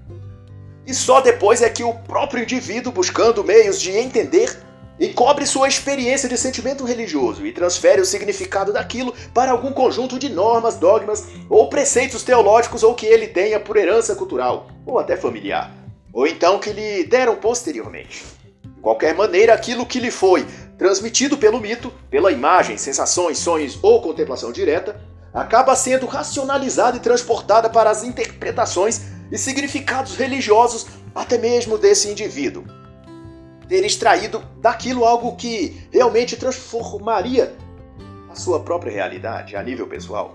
E 0.88 0.94
só 0.94 1.20
depois 1.20 1.60
é 1.60 1.68
que 1.68 1.84
o 1.84 1.92
próprio 1.92 2.42
indivíduo, 2.42 2.90
buscando 2.90 3.44
meios 3.44 3.78
de 3.78 3.90
entender, 3.90 4.58
encobre 4.98 5.44
sua 5.44 5.68
experiência 5.68 6.26
de 6.26 6.38
sentimento 6.38 6.82
religioso 6.82 7.44
e 7.44 7.52
transfere 7.52 8.00
o 8.00 8.06
significado 8.06 8.72
daquilo 8.72 9.14
para 9.34 9.52
algum 9.52 9.70
conjunto 9.70 10.18
de 10.18 10.30
normas, 10.30 10.76
dogmas 10.76 11.26
ou 11.50 11.68
preceitos 11.68 12.22
teológicos 12.22 12.82
ou 12.82 12.94
que 12.94 13.04
ele 13.04 13.26
tenha 13.26 13.60
por 13.60 13.76
herança 13.76 14.14
cultural 14.14 14.68
ou 14.86 14.98
até 14.98 15.14
familiar, 15.14 15.70
ou 16.10 16.26
então 16.26 16.58
que 16.58 16.72
lhe 16.72 17.04
deram 17.04 17.36
posteriormente. 17.36 18.24
De 18.64 18.80
qualquer 18.80 19.14
maneira, 19.14 19.52
aquilo 19.52 19.84
que 19.84 20.00
lhe 20.00 20.10
foi 20.10 20.46
transmitido 20.78 21.36
pelo 21.36 21.60
mito, 21.60 21.92
pela 22.08 22.32
imagem, 22.32 22.78
sensações, 22.78 23.36
sonhos 23.36 23.78
ou 23.82 24.00
contemplação 24.00 24.50
direta, 24.50 24.98
acaba 25.34 25.76
sendo 25.76 26.06
racionalizada 26.06 26.96
e 26.96 27.00
transportada 27.00 27.68
para 27.68 27.90
as 27.90 28.04
interpretações 28.04 29.17
e 29.30 29.38
significados 29.38 30.16
religiosos 30.16 30.86
até 31.14 31.38
mesmo 31.38 31.76
desse 31.78 32.08
indivíduo. 32.08 32.64
Ter 33.68 33.84
extraído 33.84 34.42
daquilo 34.60 35.04
algo 35.04 35.36
que 35.36 35.86
realmente 35.92 36.36
transformaria 36.36 37.54
a 38.30 38.34
sua 38.34 38.60
própria 38.60 38.92
realidade 38.92 39.56
a 39.56 39.62
nível 39.62 39.86
pessoal. 39.86 40.34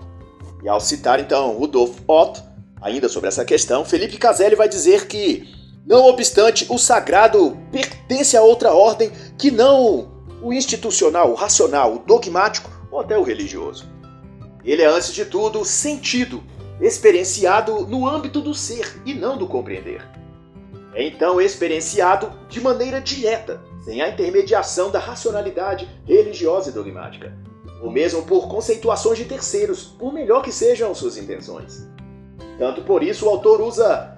E 0.62 0.68
ao 0.68 0.80
citar 0.80 1.20
então 1.20 1.52
Rudolf 1.52 1.98
Otto, 2.06 2.42
ainda 2.80 3.08
sobre 3.08 3.28
essa 3.28 3.44
questão, 3.44 3.84
Felipe 3.84 4.16
Caselli 4.16 4.54
vai 4.54 4.68
dizer 4.68 5.06
que, 5.06 5.48
não 5.86 6.06
obstante 6.06 6.66
o 6.70 6.78
sagrado 6.78 7.58
pertence 7.70 8.36
a 8.36 8.42
outra 8.42 8.72
ordem 8.72 9.10
que 9.36 9.50
não 9.50 10.10
o 10.42 10.52
institucional, 10.52 11.30
o 11.30 11.34
racional, 11.34 11.94
o 11.94 11.98
dogmático 11.98 12.70
ou 12.90 13.00
até 13.00 13.18
o 13.18 13.22
religioso. 13.22 13.86
Ele 14.64 14.82
é, 14.82 14.86
antes 14.86 15.12
de 15.12 15.24
tudo, 15.24 15.64
sentido 15.64 16.42
experienciado 16.80 17.86
no 17.86 18.08
âmbito 18.08 18.40
do 18.40 18.54
ser 18.54 19.00
e 19.04 19.14
não 19.14 19.36
do 19.36 19.46
compreender. 19.46 20.06
É 20.94 21.06
então 21.06 21.40
experienciado 21.40 22.32
de 22.48 22.60
maneira 22.60 23.00
direta, 23.00 23.60
sem 23.84 24.00
a 24.00 24.08
intermediação 24.08 24.90
da 24.90 24.98
racionalidade 24.98 25.88
religiosa 26.06 26.70
e 26.70 26.72
dogmática, 26.72 27.36
ou 27.82 27.90
mesmo 27.90 28.22
por 28.22 28.48
conceituações 28.48 29.18
de 29.18 29.24
terceiros, 29.24 29.84
por 29.84 30.12
melhor 30.12 30.42
que 30.42 30.52
sejam 30.52 30.94
suas 30.94 31.16
intenções. 31.16 31.86
Tanto 32.58 32.82
por 32.82 33.02
isso 33.02 33.26
o 33.26 33.28
autor 33.28 33.60
usa 33.60 34.14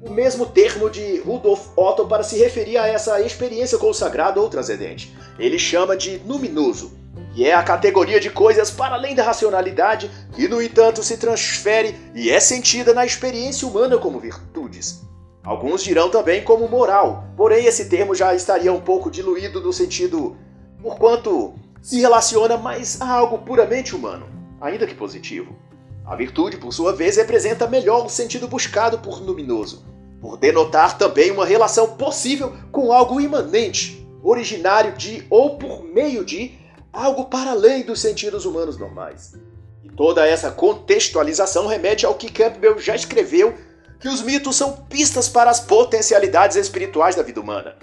o 0.00 0.10
mesmo 0.10 0.46
termo 0.46 0.90
de 0.90 1.18
Rudolf 1.20 1.68
Otto 1.76 2.06
para 2.06 2.22
se 2.22 2.38
referir 2.38 2.76
a 2.76 2.86
essa 2.86 3.20
experiência 3.20 3.78
com 3.78 3.88
o 3.88 3.94
sagrado 3.94 4.40
ou 4.40 4.48
transcendente. 4.48 5.14
Ele 5.38 5.58
chama 5.58 5.96
de 5.96 6.18
luminoso, 6.18 6.92
que 7.34 7.46
é 7.46 7.54
a 7.54 7.62
categoria 7.62 8.20
de 8.20 8.30
coisas 8.30 8.70
para 8.70 8.94
além 8.94 9.14
da 9.14 9.22
racionalidade, 9.22 10.10
que 10.32 10.48
no 10.48 10.62
entanto 10.62 11.02
se 11.02 11.16
transfere 11.16 11.94
e 12.14 12.30
é 12.30 12.38
sentida 12.40 12.94
na 12.94 13.04
experiência 13.04 13.66
humana 13.66 13.98
como 13.98 14.20
virtudes. 14.20 15.02
Alguns 15.44 15.82
dirão 15.82 16.08
também 16.08 16.42
como 16.42 16.68
moral, 16.68 17.24
porém 17.36 17.66
esse 17.66 17.88
termo 17.88 18.14
já 18.14 18.34
estaria 18.34 18.72
um 18.72 18.80
pouco 18.80 19.10
diluído 19.10 19.60
no 19.60 19.72
sentido 19.72 20.36
porquanto 20.84 21.54
se 21.80 21.98
relaciona 21.98 22.58
mais 22.58 23.00
a 23.00 23.10
algo 23.10 23.38
puramente 23.38 23.96
humano, 23.96 24.26
ainda 24.60 24.86
que 24.86 24.94
positivo. 24.94 25.56
A 26.04 26.14
virtude, 26.14 26.58
por 26.58 26.74
sua 26.74 26.92
vez, 26.92 27.16
representa 27.16 27.66
melhor 27.66 28.04
o 28.04 28.10
sentido 28.10 28.46
buscado 28.46 28.98
por 28.98 29.18
luminoso, 29.22 29.86
por 30.20 30.36
denotar 30.36 30.98
também 30.98 31.30
uma 31.30 31.46
relação 31.46 31.96
possível 31.96 32.52
com 32.70 32.92
algo 32.92 33.18
imanente, 33.18 34.06
originário 34.22 34.92
de 34.92 35.26
ou 35.30 35.56
por 35.56 35.82
meio 35.82 36.22
de 36.22 36.52
algo 36.94 37.26
para 37.26 37.50
além 37.50 37.82
dos 37.82 38.00
sentidos 38.00 38.46
humanos 38.46 38.78
normais. 38.78 39.34
E 39.82 39.88
toda 39.90 40.26
essa 40.26 40.50
contextualização 40.50 41.66
remete 41.66 42.06
ao 42.06 42.14
que 42.14 42.30
Campbell 42.30 42.78
já 42.78 42.94
escreveu, 42.94 43.54
que 43.98 44.08
os 44.08 44.22
mitos 44.22 44.56
são 44.56 44.72
pistas 44.88 45.28
para 45.28 45.50
as 45.50 45.60
potencialidades 45.60 46.56
espirituais 46.56 47.14
da 47.16 47.22
vida 47.22 47.40
humana 47.40 47.76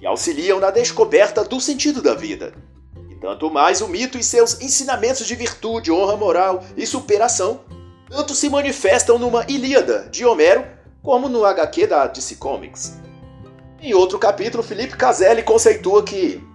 e 0.00 0.06
auxiliam 0.06 0.58
na 0.58 0.70
descoberta 0.70 1.44
do 1.44 1.60
sentido 1.60 2.02
da 2.02 2.14
vida. 2.14 2.52
E 3.08 3.14
tanto 3.14 3.50
mais 3.50 3.80
o 3.80 3.88
mito 3.88 4.18
e 4.18 4.22
seus 4.22 4.60
ensinamentos 4.60 5.26
de 5.26 5.34
virtude, 5.34 5.92
honra 5.92 6.16
moral 6.16 6.64
e 6.76 6.86
superação 6.86 7.60
tanto 8.12 8.34
se 8.34 8.50
manifestam 8.50 9.18
numa 9.18 9.46
Ilíada 9.48 10.06
de 10.10 10.26
Homero 10.26 10.66
como 11.02 11.30
no 11.30 11.46
HQ 11.46 11.86
da 11.86 12.06
DC 12.06 12.36
Comics. 12.36 12.98
Em 13.80 13.94
outro 13.94 14.18
capítulo, 14.18 14.62
Felipe 14.62 14.96
Caselli 14.98 15.42
conceitua 15.42 16.02
que 16.02 16.46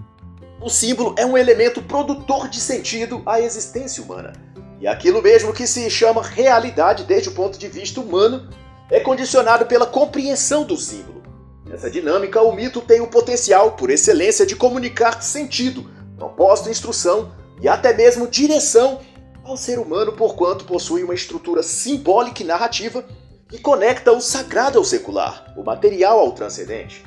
o 0.61 0.69
símbolo 0.69 1.13
é 1.17 1.25
um 1.25 1.37
elemento 1.37 1.81
produtor 1.81 2.49
de 2.49 2.59
sentido 2.59 3.21
à 3.25 3.39
existência 3.39 4.03
humana. 4.03 4.33
E 4.79 4.87
aquilo 4.87 5.21
mesmo 5.21 5.53
que 5.53 5.67
se 5.67 5.89
chama 5.89 6.21
realidade 6.21 7.03
desde 7.03 7.29
o 7.29 7.33
ponto 7.33 7.57
de 7.57 7.67
vista 7.67 7.99
humano 7.99 8.49
é 8.89 8.99
condicionado 8.99 9.65
pela 9.65 9.85
compreensão 9.85 10.63
do 10.63 10.77
símbolo. 10.77 11.23
Nessa 11.65 11.89
dinâmica, 11.89 12.41
o 12.41 12.53
mito 12.53 12.81
tem 12.81 13.01
o 13.01 13.07
potencial, 13.07 13.73
por 13.73 13.89
excelência, 13.89 14.45
de 14.45 14.55
comunicar 14.55 15.21
sentido, 15.21 15.89
propósito, 16.15 16.69
instrução 16.69 17.31
e 17.61 17.67
até 17.67 17.93
mesmo 17.93 18.27
direção 18.27 19.01
ao 19.43 19.57
ser 19.57 19.77
humano, 19.79 20.13
porquanto 20.13 20.65
possui 20.65 21.03
uma 21.03 21.13
estrutura 21.13 21.61
simbólica 21.61 22.41
e 22.41 22.45
narrativa 22.45 23.03
que 23.49 23.59
conecta 23.59 24.11
o 24.11 24.21
sagrado 24.21 24.77
ao 24.77 24.83
secular, 24.83 25.53
o 25.57 25.63
material 25.63 26.19
ao 26.19 26.31
transcendente. 26.31 27.03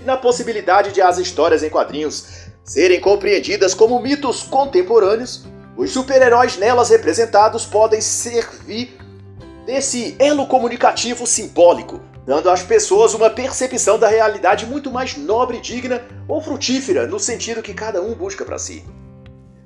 E 0.00 0.04
na 0.04 0.16
possibilidade 0.16 0.92
de 0.92 1.00
as 1.00 1.18
histórias 1.18 1.62
em 1.62 1.70
quadrinhos 1.70 2.52
serem 2.64 3.00
compreendidas 3.00 3.74
como 3.74 4.00
mitos 4.00 4.42
contemporâneos, 4.42 5.44
os 5.76 5.90
super-heróis 5.90 6.56
nelas 6.56 6.88
representados 6.88 7.66
podem 7.66 8.00
servir 8.00 8.96
desse 9.66 10.16
elo 10.18 10.46
comunicativo 10.46 11.26
simbólico, 11.26 12.00
dando 12.26 12.48
às 12.48 12.62
pessoas 12.62 13.12
uma 13.12 13.28
percepção 13.28 13.98
da 13.98 14.08
realidade 14.08 14.66
muito 14.66 14.90
mais 14.90 15.16
nobre, 15.16 15.60
digna 15.60 16.02
ou 16.26 16.40
frutífera 16.40 17.06
no 17.06 17.20
sentido 17.20 17.62
que 17.62 17.74
cada 17.74 18.00
um 18.00 18.14
busca 18.14 18.44
para 18.44 18.58
si. 18.58 18.84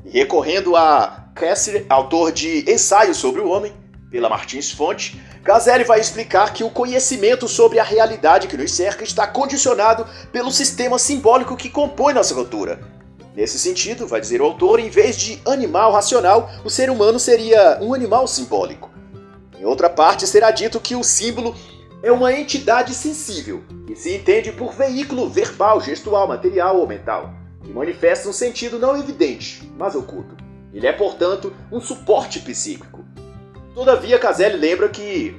E 0.04 0.10
recorrendo 0.10 0.74
a 0.74 1.30
Cassidy, 1.34 1.86
autor 1.88 2.32
de 2.32 2.70
Ensaios 2.70 3.18
sobre 3.18 3.40
o 3.40 3.48
Homem, 3.48 3.72
pela 4.10 4.28
Martins 4.28 4.70
Fonte, 4.70 5.20
Caselli 5.44 5.84
vai 5.84 6.00
explicar 6.00 6.52
que 6.52 6.64
o 6.64 6.70
conhecimento 6.70 7.46
sobre 7.46 7.78
a 7.78 7.84
realidade 7.84 8.48
que 8.48 8.56
nos 8.56 8.72
cerca 8.72 9.04
está 9.04 9.26
condicionado 9.26 10.06
pelo 10.32 10.50
sistema 10.50 10.98
simbólico 10.98 11.56
que 11.56 11.68
compõe 11.68 12.14
nossa 12.14 12.34
cultura. 12.34 12.80
Nesse 13.34 13.58
sentido, 13.58 14.06
vai 14.06 14.20
dizer 14.20 14.40
o 14.40 14.44
autor, 14.44 14.80
em 14.80 14.90
vez 14.90 15.16
de 15.16 15.40
animal 15.46 15.92
racional, 15.92 16.50
o 16.64 16.70
ser 16.70 16.90
humano 16.90 17.18
seria 17.18 17.78
um 17.80 17.94
animal 17.94 18.26
simbólico. 18.26 18.90
Em 19.58 19.64
outra 19.64 19.88
parte, 19.88 20.26
será 20.26 20.50
dito 20.50 20.80
que 20.80 20.96
o 20.96 21.04
símbolo 21.04 21.54
é 22.02 22.10
uma 22.10 22.32
entidade 22.32 22.94
sensível, 22.94 23.62
que 23.86 23.94
se 23.94 24.14
entende 24.14 24.52
por 24.52 24.72
veículo 24.72 25.28
verbal, 25.28 25.80
gestual, 25.80 26.26
material 26.26 26.78
ou 26.78 26.86
mental. 26.86 27.34
que 27.62 27.72
manifesta 27.72 28.28
um 28.28 28.32
sentido 28.32 28.78
não 28.78 28.96
evidente, 28.96 29.70
mas 29.76 29.94
oculto. 29.94 30.36
Ele 30.72 30.86
é, 30.86 30.92
portanto, 30.92 31.52
um 31.70 31.80
suporte 31.80 32.40
psíquico. 32.40 33.04
Todavia, 33.74 34.18
Caselli 34.18 34.56
lembra 34.56 34.88
que 34.88 35.36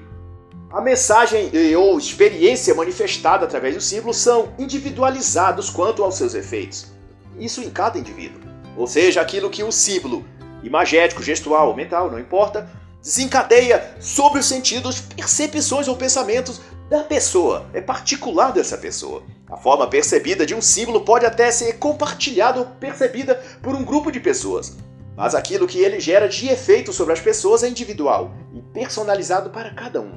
a 0.72 0.82
mensagem 0.82 1.52
ou 1.76 1.98
experiência 1.98 2.76
manifestada 2.76 3.46
através 3.46 3.76
do 3.76 3.82
símbolo 3.82 4.14
são 4.14 4.54
individualizados 4.58 5.70
quanto 5.70 6.04
aos 6.04 6.16
seus 6.16 6.36
efeitos. 6.36 6.92
Isso 7.40 7.62
em 7.62 7.70
cada 7.70 7.98
indivíduo. 7.98 8.42
Ou 8.78 8.86
seja, 8.86 9.20
aquilo 9.20 9.50
que 9.50 9.64
o 9.64 9.72
símbolo, 9.72 10.24
imagético, 10.64 11.24
gestual 11.24 11.70
ou 11.70 11.76
mental, 11.76 12.12
não 12.12 12.20
importa, 12.20 12.70
desencadeia 13.02 13.96
sobre 14.00 14.40
os 14.40 14.46
sentidos, 14.46 15.02
percepções 15.02 15.88
ou 15.88 15.96
pensamentos 15.96 16.62
da 16.90 17.04
pessoa, 17.04 17.66
é 17.74 17.82
particular 17.82 18.52
dessa 18.52 18.78
pessoa. 18.78 19.24
A 19.50 19.58
forma 19.58 19.88
percebida 19.88 20.46
de 20.46 20.54
um 20.54 20.62
símbolo 20.62 21.02
pode 21.02 21.26
até 21.26 21.50
ser 21.52 21.74
compartilhada 21.74 22.60
ou 22.60 22.66
percebida 22.66 23.36
por 23.62 23.74
um 23.74 23.84
grupo 23.84 24.12
de 24.12 24.20
pessoas, 24.20 24.78
mas 25.20 25.36
aquilo 25.36 25.68
que 25.68 25.82
ele 25.82 26.00
gera 26.00 26.30
de 26.30 26.48
efeito 26.48 26.94
sobre 26.94 27.12
as 27.12 27.20
pessoas 27.20 27.62
é 27.62 27.68
individual 27.68 28.32
e 28.54 28.62
personalizado 28.62 29.50
para 29.50 29.74
cada 29.74 30.00
um. 30.00 30.14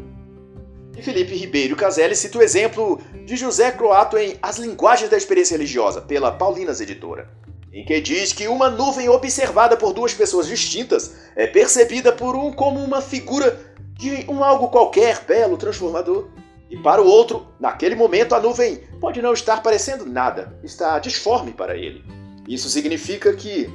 E 0.97 1.03
Felipe 1.03 1.35
Ribeiro 1.35 1.75
Caselli 1.75 2.15
cita 2.15 2.39
o 2.39 2.43
exemplo 2.43 3.01
de 3.27 3.37
José 3.37 3.73
Croato 3.73 4.17
em 4.17 4.39
As 4.41 4.59
Linguagens 4.59 5.11
da 5.11 5.17
Experiência 5.17 5.57
Religiosa, 5.57 6.01
pela 6.03 6.31
Paulinas 6.31 6.81
Editora, 6.81 7.29
em 7.73 7.85
que 7.85 8.01
diz 8.01 8.33
que 8.33 8.47
uma 8.47 8.71
nuvem 8.71 9.09
observada 9.09 9.77
por 9.77 9.93
duas 9.93 10.15
pessoas 10.15 10.47
distintas 10.47 11.17
é 11.35 11.49
percebida 11.49 12.13
por 12.13 12.37
um 12.37 12.53
como 12.53 12.79
uma 12.79 13.01
figura 13.01 13.59
de 13.95 14.25
um 14.29 14.45
algo 14.45 14.69
qualquer, 14.69 15.25
belo, 15.27 15.57
transformador, 15.57 16.29
e 16.71 16.77
para 16.77 17.03
o 17.03 17.09
outro, 17.09 17.49
naquele 17.59 17.97
momento, 17.97 18.37
a 18.37 18.41
nuvem 18.41 18.85
pode 19.01 19.21
não 19.21 19.33
estar 19.33 19.65
parecendo 19.65 20.07
nada, 20.07 20.57
está 20.63 20.97
disforme 21.01 21.51
para 21.51 21.77
ele. 21.77 22.05
Isso 22.47 22.69
significa 22.69 23.33
que 23.33 23.69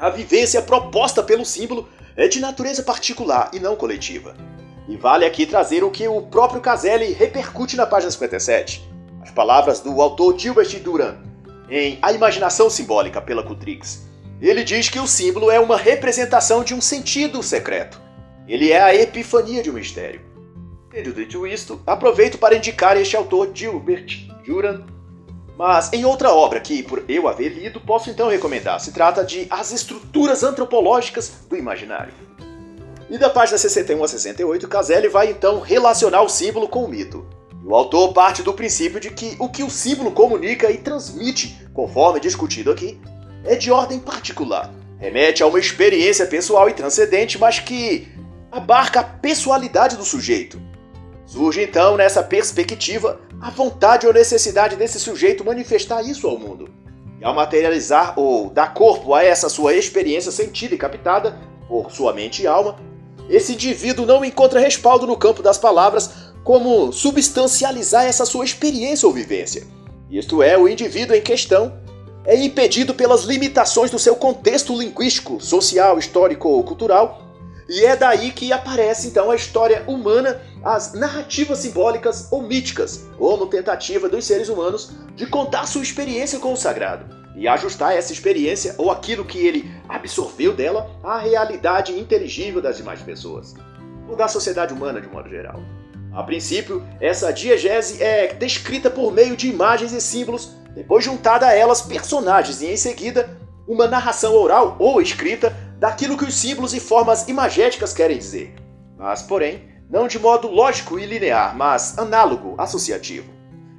a 0.00 0.08
vivência 0.08 0.62
proposta 0.62 1.22
pelo 1.22 1.44
símbolo 1.44 1.86
é 2.16 2.26
de 2.26 2.40
natureza 2.40 2.82
particular 2.82 3.50
e 3.52 3.60
não 3.60 3.76
coletiva. 3.76 4.34
E 4.88 4.96
vale 4.96 5.26
aqui 5.26 5.44
trazer 5.44 5.84
o 5.84 5.90
que 5.90 6.08
o 6.08 6.22
próprio 6.22 6.62
Caselli 6.62 7.12
repercute 7.12 7.76
na 7.76 7.86
página 7.86 8.10
57. 8.10 8.82
As 9.20 9.30
palavras 9.30 9.80
do 9.80 10.00
autor 10.00 10.38
Gilbert 10.38 10.80
Duran 10.80 11.18
em 11.68 11.98
A 12.00 12.12
Imaginação 12.12 12.70
Simbólica 12.70 13.20
pela 13.20 13.42
Cutrix. 13.42 14.08
Ele 14.40 14.64
diz 14.64 14.88
que 14.88 14.98
o 14.98 15.06
símbolo 15.06 15.50
é 15.50 15.60
uma 15.60 15.76
representação 15.76 16.64
de 16.64 16.72
um 16.72 16.80
sentido 16.80 17.42
secreto. 17.42 18.00
Ele 18.48 18.72
é 18.72 18.80
a 18.80 18.94
epifania 18.94 19.62
de 19.62 19.70
um 19.70 19.74
mistério. 19.74 20.22
Tendo 20.90 21.12
dito 21.12 21.46
isto, 21.46 21.80
aproveito 21.86 22.38
para 22.38 22.56
indicar 22.56 22.96
este 22.96 23.16
autor 23.16 23.50
Gilbert 23.54 24.26
Duran, 24.46 24.82
mas 25.60 25.92
em 25.92 26.06
outra 26.06 26.32
obra 26.32 26.58
que, 26.58 26.82
por 26.82 27.04
eu 27.06 27.28
haver 27.28 27.50
lido, 27.50 27.82
posso 27.82 28.08
então 28.08 28.30
recomendar. 28.30 28.80
Se 28.80 28.92
trata 28.92 29.22
de 29.22 29.46
As 29.50 29.70
Estruturas 29.72 30.42
Antropológicas 30.42 31.30
do 31.50 31.54
Imaginário. 31.54 32.14
E 33.10 33.18
da 33.18 33.28
página 33.28 33.58
61 33.58 34.02
a 34.02 34.08
68, 34.08 34.66
Caselli 34.66 35.08
vai 35.08 35.28
então 35.28 35.60
relacionar 35.60 36.22
o 36.22 36.30
símbolo 36.30 36.66
com 36.66 36.82
o 36.82 36.88
mito. 36.88 37.26
O 37.62 37.76
autor 37.76 38.14
parte 38.14 38.42
do 38.42 38.54
princípio 38.54 38.98
de 38.98 39.10
que 39.10 39.36
o 39.38 39.50
que 39.50 39.62
o 39.62 39.68
símbolo 39.68 40.12
comunica 40.12 40.70
e 40.70 40.78
transmite, 40.78 41.60
conforme 41.74 42.20
discutido 42.20 42.70
aqui, 42.70 42.98
é 43.44 43.54
de 43.54 43.70
ordem 43.70 43.98
particular. 43.98 44.72
Remete 44.98 45.42
a 45.42 45.46
uma 45.46 45.60
experiência 45.60 46.24
pessoal 46.24 46.70
e 46.70 46.72
transcendente, 46.72 47.38
mas 47.38 47.58
que 47.58 48.08
abarca 48.50 49.00
a 49.00 49.04
pessoalidade 49.04 49.98
do 49.98 50.06
sujeito, 50.06 50.58
Surge 51.30 51.62
então, 51.62 51.96
nessa 51.96 52.24
perspectiva, 52.24 53.20
a 53.40 53.50
vontade 53.50 54.06
ou 54.06 54.12
necessidade 54.12 54.76
desse 54.76 55.00
sujeito 55.00 55.44
manifestar 55.44 56.02
isso 56.02 56.26
ao 56.26 56.38
mundo. 56.38 56.68
E 57.20 57.24
ao 57.24 57.34
materializar 57.34 58.18
ou 58.18 58.50
dar 58.50 58.74
corpo 58.74 59.14
a 59.14 59.24
essa 59.24 59.48
sua 59.48 59.74
experiência 59.74 60.30
sentida 60.30 60.74
e 60.74 60.78
captada 60.78 61.38
por 61.66 61.90
sua 61.90 62.12
mente 62.12 62.42
e 62.42 62.46
alma, 62.46 62.76
esse 63.28 63.52
indivíduo 63.52 64.04
não 64.04 64.24
encontra 64.24 64.60
respaldo 64.60 65.06
no 65.06 65.16
campo 65.16 65.42
das 65.42 65.56
palavras 65.56 66.10
como 66.44 66.92
substancializar 66.92 68.04
essa 68.04 68.26
sua 68.26 68.44
experiência 68.44 69.06
ou 69.06 69.14
vivência. 69.14 69.66
Isto 70.10 70.42
é, 70.42 70.58
o 70.58 70.68
indivíduo 70.68 71.14
em 71.14 71.22
questão 71.22 71.72
é 72.24 72.36
impedido 72.36 72.94
pelas 72.94 73.24
limitações 73.24 73.90
do 73.90 73.98
seu 73.98 74.16
contexto 74.16 74.78
linguístico, 74.78 75.40
social, 75.40 75.98
histórico 75.98 76.48
ou 76.48 76.62
cultural 76.64 77.29
e 77.70 77.84
é 77.84 77.94
daí 77.94 78.32
que 78.32 78.52
aparece 78.52 79.06
então 79.06 79.30
a 79.30 79.36
história 79.36 79.84
humana, 79.86 80.42
as 80.64 80.92
narrativas 80.92 81.60
simbólicas 81.60 82.26
ou 82.32 82.42
míticas, 82.42 83.06
como 83.16 83.46
tentativa 83.46 84.08
dos 84.08 84.24
seres 84.24 84.48
humanos 84.48 84.90
de 85.14 85.24
contar 85.24 85.68
sua 85.68 85.80
experiência 85.80 86.40
com 86.40 86.52
o 86.52 86.56
sagrado 86.56 87.04
e 87.36 87.46
ajustar 87.46 87.96
essa 87.96 88.12
experiência 88.12 88.74
ou 88.76 88.90
aquilo 88.90 89.24
que 89.24 89.46
ele 89.46 89.70
absorveu 89.88 90.52
dela 90.52 90.90
à 91.04 91.20
realidade 91.20 91.96
inteligível 91.96 92.60
das 92.60 92.76
demais 92.76 93.00
pessoas, 93.02 93.54
ou 94.08 94.16
da 94.16 94.26
sociedade 94.26 94.74
humana 94.74 95.00
de 95.00 95.06
um 95.06 95.12
modo 95.12 95.30
geral. 95.30 95.62
A 96.12 96.24
princípio, 96.24 96.84
essa 97.00 97.32
diegese 97.32 98.02
é 98.02 98.34
descrita 98.34 98.90
por 98.90 99.12
meio 99.12 99.36
de 99.36 99.48
imagens 99.48 99.92
e 99.92 100.00
símbolos, 100.00 100.56
depois 100.74 101.04
juntada 101.04 101.46
a 101.46 101.54
elas 101.54 101.82
personagens 101.82 102.62
e 102.62 102.66
em 102.66 102.76
seguida 102.76 103.30
uma 103.68 103.86
narração 103.86 104.34
oral 104.34 104.74
ou 104.80 105.00
escrita 105.00 105.56
daquilo 105.80 106.16
que 106.18 106.24
os 106.24 106.34
símbolos 106.34 106.74
e 106.74 106.78
formas 106.78 107.26
imagéticas 107.26 107.94
querem 107.94 108.18
dizer, 108.18 108.54
mas, 108.98 109.22
porém, 109.22 109.64
não 109.88 110.06
de 110.06 110.18
modo 110.18 110.46
lógico 110.46 110.98
e 110.98 111.06
linear, 111.06 111.56
mas 111.56 111.98
análogo, 111.98 112.54
associativo. 112.58 113.32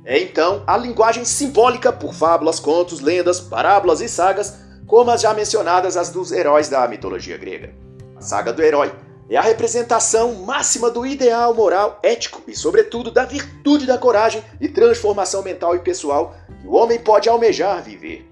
É 0.04 0.20
então 0.20 0.64
a 0.66 0.76
linguagem 0.76 1.24
simbólica 1.24 1.94
por 1.94 2.16
fábulas, 2.16 2.60
contos, 2.60 3.02
lendas, 3.02 3.40
parábolas 3.40 4.02
e 4.02 4.10
sagas, 4.10 4.58
como 4.88 5.12
as 5.12 5.22
já 5.22 5.32
mencionadas 5.32 5.96
as 5.96 6.10
dos 6.10 6.32
heróis 6.32 6.68
da 6.68 6.88
mitologia 6.88 7.38
grega. 7.38 7.72
A 8.18 8.22
saga 8.22 8.52
do 8.52 8.64
herói 8.64 8.92
é 9.30 9.38
a 9.38 9.42
representação 9.42 10.34
máxima 10.44 10.90
do 10.90 11.06
ideal 11.06 11.54
moral, 11.54 12.00
ético 12.02 12.42
e, 12.48 12.56
sobretudo, 12.56 13.12
da 13.12 13.26
virtude 13.26 13.86
da 13.86 14.00
coragem 14.00 14.44
e 14.60 14.68
transformação 14.68 15.44
mental 15.44 15.76
e 15.76 15.80
pessoal 15.80 16.36
que 16.60 16.68
o 16.68 16.74
homem 16.74 16.98
pode 16.98 17.30
almejar 17.30 17.84
viver. 17.84 18.28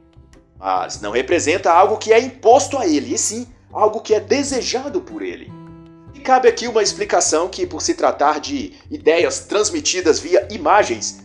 Mas 0.58 1.00
não 1.00 1.12
representa 1.12 1.72
algo 1.72 1.98
que 1.98 2.12
é 2.12 2.20
imposto 2.20 2.76
a 2.76 2.88
ele, 2.88 3.14
e 3.14 3.18
sim 3.18 3.48
algo 3.72 4.02
que 4.02 4.14
é 4.14 4.20
desejado 4.20 5.02
por 5.02 5.22
ele. 5.22 5.52
E 6.14 6.20
cabe 6.20 6.48
aqui 6.48 6.68
uma 6.68 6.84
explicação 6.84 7.48
que, 7.48 7.66
por 7.66 7.82
se 7.82 7.94
tratar 7.94 8.40
de 8.40 8.74
ideias 8.90 9.40
transmitidas 9.42 10.20
via 10.20 10.48
imagens, 10.52 11.24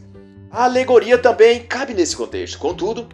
a 0.51 0.65
alegoria 0.65 1.19
também 1.19 1.65
cabe 1.65 1.95
nesse 1.95 2.17
contexto. 2.17 2.59
Contudo, 2.59 3.09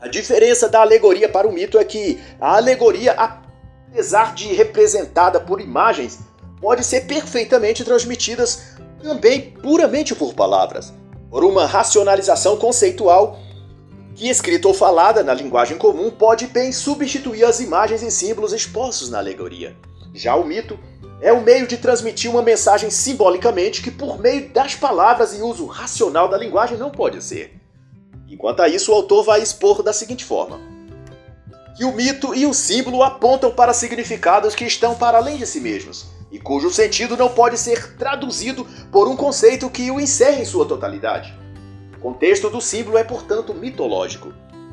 a 0.00 0.08
diferença 0.08 0.68
da 0.68 0.80
alegoria 0.80 1.28
para 1.28 1.46
o 1.46 1.52
mito 1.52 1.78
é 1.78 1.84
que 1.84 2.20
a 2.40 2.56
alegoria, 2.56 3.12
apesar 3.12 4.34
de 4.34 4.52
representada 4.52 5.38
por 5.40 5.60
imagens, 5.60 6.18
pode 6.60 6.84
ser 6.84 7.02
perfeitamente 7.02 7.84
transmitidas 7.84 8.74
também 9.02 9.52
puramente 9.62 10.14
por 10.14 10.34
palavras, 10.34 10.92
por 11.30 11.44
uma 11.44 11.66
racionalização 11.66 12.56
conceitual 12.56 13.38
que 14.14 14.28
escrita 14.28 14.68
ou 14.68 14.74
falada 14.74 15.24
na 15.24 15.34
linguagem 15.34 15.76
comum 15.76 16.10
pode 16.10 16.46
bem 16.46 16.70
substituir 16.72 17.44
as 17.44 17.60
imagens 17.60 18.02
e 18.02 18.10
símbolos 18.10 18.52
expostos 18.52 19.10
na 19.10 19.18
alegoria. 19.18 19.76
Já 20.14 20.36
o 20.36 20.44
mito 20.44 20.78
é 21.20 21.32
o 21.32 21.42
meio 21.42 21.66
de 21.66 21.76
transmitir 21.76 22.30
uma 22.30 22.42
mensagem 22.42 22.90
simbolicamente 22.90 23.82
que, 23.82 23.90
por 23.90 24.20
meio 24.20 24.48
das 24.50 24.74
palavras 24.76 25.36
e 25.36 25.42
uso 25.42 25.66
racional 25.66 26.28
da 26.28 26.38
linguagem, 26.38 26.78
não 26.78 26.90
pode 26.90 27.22
ser. 27.24 27.60
Enquanto 28.28 28.60
a 28.60 28.68
isso, 28.68 28.92
o 28.92 28.94
autor 28.94 29.24
vai 29.24 29.42
expor 29.42 29.82
da 29.82 29.92
seguinte 29.92 30.24
forma: 30.24 30.60
que 31.76 31.84
o 31.84 31.92
mito 31.92 32.34
e 32.34 32.46
o 32.46 32.54
símbolo 32.54 33.02
apontam 33.02 33.50
para 33.50 33.72
significados 33.72 34.54
que 34.54 34.64
estão 34.64 34.94
para 34.94 35.18
além 35.18 35.38
de 35.38 35.46
si 35.46 35.60
mesmos, 35.60 36.06
e 36.30 36.38
cujo 36.38 36.70
sentido 36.70 37.16
não 37.16 37.28
pode 37.28 37.58
ser 37.58 37.96
traduzido 37.96 38.64
por 38.92 39.08
um 39.08 39.16
conceito 39.16 39.68
que 39.70 39.90
o 39.90 40.00
encerre 40.00 40.42
em 40.42 40.44
sua 40.44 40.66
totalidade 40.66 41.43
contexto 42.04 42.50
do 42.50 42.60
símbolo 42.60 42.98
é, 42.98 43.02
portanto, 43.02 43.54
mitológico. 43.54 44.30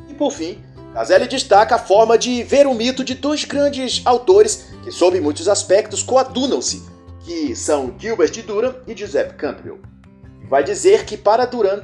E 0.10 0.14
por 0.14 0.34
fim, 0.34 0.62
Caselli 0.94 1.30
destaca 1.30 1.76
a 1.76 1.80
forma 1.80 2.18
de 2.18 2.44
ver 2.44 2.68
o 2.68 2.74
mito 2.74 3.06
de 3.06 3.16
dois 3.16 3.46
grandes 3.46 4.02
autores 4.04 4.68
que, 4.84 4.92
sob 4.92 5.18
muitos 5.22 5.48
aspectos, 5.48 6.04
coadunam-se, 6.04 6.84
que 7.22 7.56
são 7.56 7.96
Gilbert 7.98 8.34
Duran 8.46 8.76
e 8.86 8.94
Giuseppe 8.94 9.36
Campbell. 9.36 9.80
Vai 10.50 10.62
dizer 10.62 11.06
que, 11.06 11.16
para 11.16 11.46
Duran, 11.46 11.84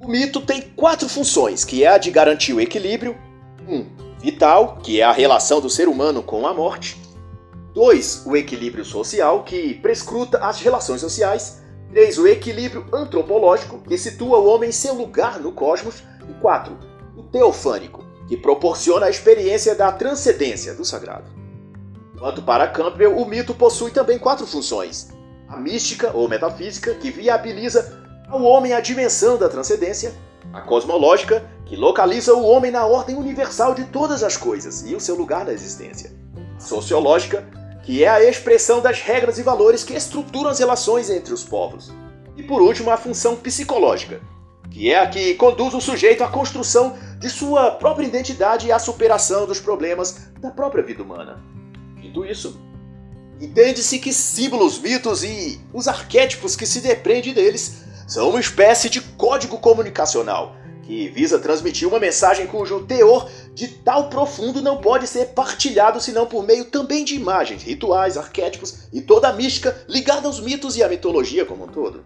o 0.00 0.08
mito 0.08 0.40
tem 0.40 0.60
quatro 0.60 1.08
funções, 1.08 1.64
que 1.64 1.84
é 1.84 1.88
a 1.90 1.98
de 1.98 2.10
garantir 2.10 2.52
o 2.52 2.60
equilíbrio, 2.60 3.16
um, 3.68 3.86
vital, 4.20 4.78
que 4.82 5.00
é 5.00 5.04
a 5.04 5.12
relação 5.12 5.60
do 5.60 5.70
ser 5.70 5.86
humano 5.86 6.20
com 6.20 6.48
a 6.48 6.52
morte, 6.52 7.00
dois, 7.72 8.24
o 8.26 8.36
equilíbrio 8.36 8.84
social, 8.84 9.44
que 9.44 9.74
prescruta 9.74 10.38
as 10.38 10.60
relações 10.60 11.00
sociais, 11.00 11.63
3. 11.94 12.18
O 12.18 12.26
equilíbrio 12.26 12.84
antropológico, 12.92 13.78
que 13.78 13.96
situa 13.96 14.38
o 14.38 14.48
homem 14.48 14.70
em 14.70 14.72
seu 14.72 14.94
lugar 14.94 15.38
no 15.38 15.52
cosmos. 15.52 16.02
E 16.28 16.32
4. 16.40 16.76
O 17.16 17.22
teofânico, 17.22 18.04
que 18.26 18.36
proporciona 18.36 19.06
a 19.06 19.10
experiência 19.10 19.76
da 19.76 19.92
transcendência 19.92 20.74
do 20.74 20.84
sagrado. 20.84 21.30
Quanto 22.18 22.42
para 22.42 22.66
Campbell, 22.66 23.16
o 23.16 23.24
mito 23.24 23.54
possui 23.54 23.92
também 23.92 24.18
quatro 24.18 24.44
funções: 24.44 25.10
a 25.48 25.56
mística 25.56 26.10
ou 26.12 26.28
metafísica, 26.28 26.94
que 26.94 27.12
viabiliza 27.12 28.02
ao 28.28 28.42
homem 28.42 28.72
a 28.72 28.80
dimensão 28.80 29.38
da 29.38 29.48
transcendência, 29.48 30.12
a 30.52 30.62
cosmológica, 30.62 31.48
que 31.64 31.76
localiza 31.76 32.34
o 32.34 32.44
homem 32.44 32.72
na 32.72 32.84
ordem 32.84 33.14
universal 33.14 33.72
de 33.72 33.84
todas 33.84 34.24
as 34.24 34.36
coisas 34.36 34.82
e 34.84 34.96
o 34.96 35.00
seu 35.00 35.14
lugar 35.14 35.44
na 35.44 35.52
existência. 35.52 36.10
A 36.56 36.60
sociológica, 36.60 37.46
que 37.84 38.02
é 38.02 38.08
a 38.08 38.22
expressão 38.22 38.80
das 38.80 39.00
regras 39.00 39.38
e 39.38 39.42
valores 39.42 39.84
que 39.84 39.94
estruturam 39.94 40.50
as 40.50 40.58
relações 40.58 41.10
entre 41.10 41.34
os 41.34 41.44
povos. 41.44 41.92
E 42.36 42.42
por 42.42 42.62
último, 42.62 42.90
a 42.90 42.96
função 42.96 43.36
psicológica, 43.36 44.20
que 44.70 44.90
é 44.90 44.98
a 44.98 45.06
que 45.06 45.34
conduz 45.34 45.74
o 45.74 45.80
sujeito 45.80 46.24
à 46.24 46.28
construção 46.28 46.96
de 47.18 47.28
sua 47.28 47.70
própria 47.72 48.06
identidade 48.06 48.66
e 48.66 48.72
à 48.72 48.78
superação 48.78 49.46
dos 49.46 49.60
problemas 49.60 50.28
da 50.40 50.50
própria 50.50 50.82
vida 50.82 51.02
humana. 51.02 51.42
Dito 52.00 52.24
isso, 52.24 52.58
entende-se 53.40 53.98
que 53.98 54.12
símbolos, 54.12 54.78
mitos 54.78 55.22
e 55.22 55.60
os 55.72 55.86
arquétipos 55.86 56.56
que 56.56 56.66
se 56.66 56.80
depreendem 56.80 57.34
deles 57.34 57.84
são 58.08 58.30
uma 58.30 58.40
espécie 58.40 58.88
de 58.88 59.00
código 59.00 59.58
comunicacional 59.58 60.56
que 60.84 61.08
visa 61.08 61.38
transmitir 61.38 61.88
uma 61.88 61.98
mensagem 61.98 62.46
cujo 62.46 62.84
teor 62.84 63.30
de 63.54 63.68
tal 63.68 64.08
profundo 64.10 64.60
não 64.60 64.78
pode 64.78 65.06
ser 65.06 65.26
partilhado 65.26 66.00
senão 66.00 66.26
por 66.26 66.44
meio 66.44 66.64
também 66.64 67.04
de 67.04 67.14
imagens, 67.14 67.62
rituais, 67.62 68.16
arquétipos 68.16 68.88
e 68.92 69.00
toda 69.00 69.28
a 69.28 69.32
mística 69.32 69.84
ligada 69.88 70.26
aos 70.26 70.40
mitos 70.40 70.76
e 70.76 70.82
à 70.82 70.88
mitologia 70.88 71.46
como 71.46 71.64
um 71.64 71.68
todo. 71.68 72.04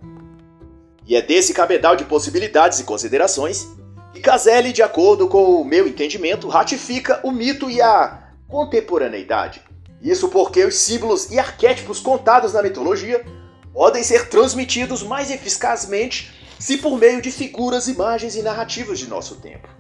E 1.07 1.17
é 1.17 1.23
desse 1.23 1.55
cabedal 1.55 1.97
de 1.97 2.05
possibilidades 2.05 2.81
e 2.81 2.85
considerações 2.85 3.67
que 4.13 4.21
Caselli, 4.21 4.73
de 4.73 4.83
acordo 4.83 5.27
com 5.27 5.61
o 5.61 5.65
meu 5.65 5.89
entendimento, 5.89 6.49
ratifica 6.49 7.21
o 7.25 7.31
mito 7.31 7.71
e 7.71 7.81
a 7.81 8.29
contemporaneidade. 8.47 9.63
Isso 10.03 10.29
porque 10.29 10.65
os 10.65 10.75
símbolos 10.75 11.31
e 11.31 11.39
arquétipos 11.39 11.99
contados 11.99 12.53
na 12.53 12.63
mitologia 12.63 13.25
podem 13.73 14.03
ser 14.03 14.29
transmitidos 14.29 15.03
mais 15.03 15.31
eficazmente 15.31 16.31
se 16.59 16.77
por 16.77 16.99
meio 16.99 17.23
de 17.23 17.31
figuras, 17.31 17.89
imagens 17.89 18.37
e 18.37 18.43
narrativas 18.43 18.99
de 18.99 19.09
nosso 19.09 19.37
tempo. 19.37 19.78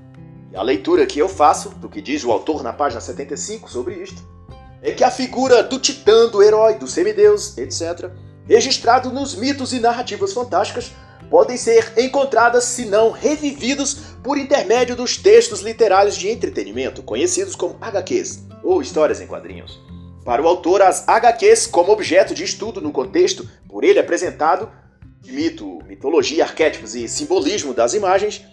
A 0.55 0.63
leitura 0.63 1.07
que 1.07 1.19
eu 1.19 1.29
faço 1.29 1.71
do 1.71 1.89
que 1.89 2.01
diz 2.01 2.25
o 2.25 2.33
autor 2.33 2.63
na 2.63 2.73
página 2.73 3.01
75 3.01 3.71
sobre 3.71 3.95
isto 3.97 4.23
é 4.81 4.93
que 4.93 5.05
a 5.05 5.11
figura 5.11 5.63
do 5.63 5.79
titã, 5.79 6.29
do 6.29 6.43
herói, 6.43 6.75
do 6.75 6.87
semideus, 6.87 7.59
etc., 7.59 8.11
registrado 8.47 9.11
nos 9.13 9.35
mitos 9.35 9.73
e 9.73 9.81
narrativas 9.81 10.33
fantásticas, 10.33 10.93
podem 11.29 11.57
ser 11.57 11.93
encontradas, 11.99 12.65
se 12.65 12.87
não 12.87 13.11
revividos, 13.11 13.95
por 14.23 14.39
intermédio 14.39 14.97
dos 14.97 15.17
textos 15.17 15.61
literários 15.61 16.17
de 16.17 16.29
entretenimento, 16.29 17.03
conhecidos 17.03 17.55
como 17.55 17.77
HQs, 17.81 18.45
ou 18.63 18.81
histórias 18.81 19.21
em 19.21 19.27
quadrinhos. 19.27 19.79
Para 20.25 20.43
o 20.43 20.49
autor, 20.49 20.81
as 20.83 21.07
HQs, 21.07 21.67
como 21.67 21.93
objeto 21.93 22.35
de 22.35 22.45
estudo 22.45 22.81
no 22.81 22.93
contexto 22.93 23.49
por 23.69 23.85
ele 23.85 23.99
apresentado, 23.99 24.71
de 25.21 25.33
mito, 25.33 25.79
mitologia, 25.87 26.45
arquétipos 26.45 26.95
e 26.95 27.09
simbolismo 27.09 27.75
das 27.75 27.93
imagens, 27.93 28.45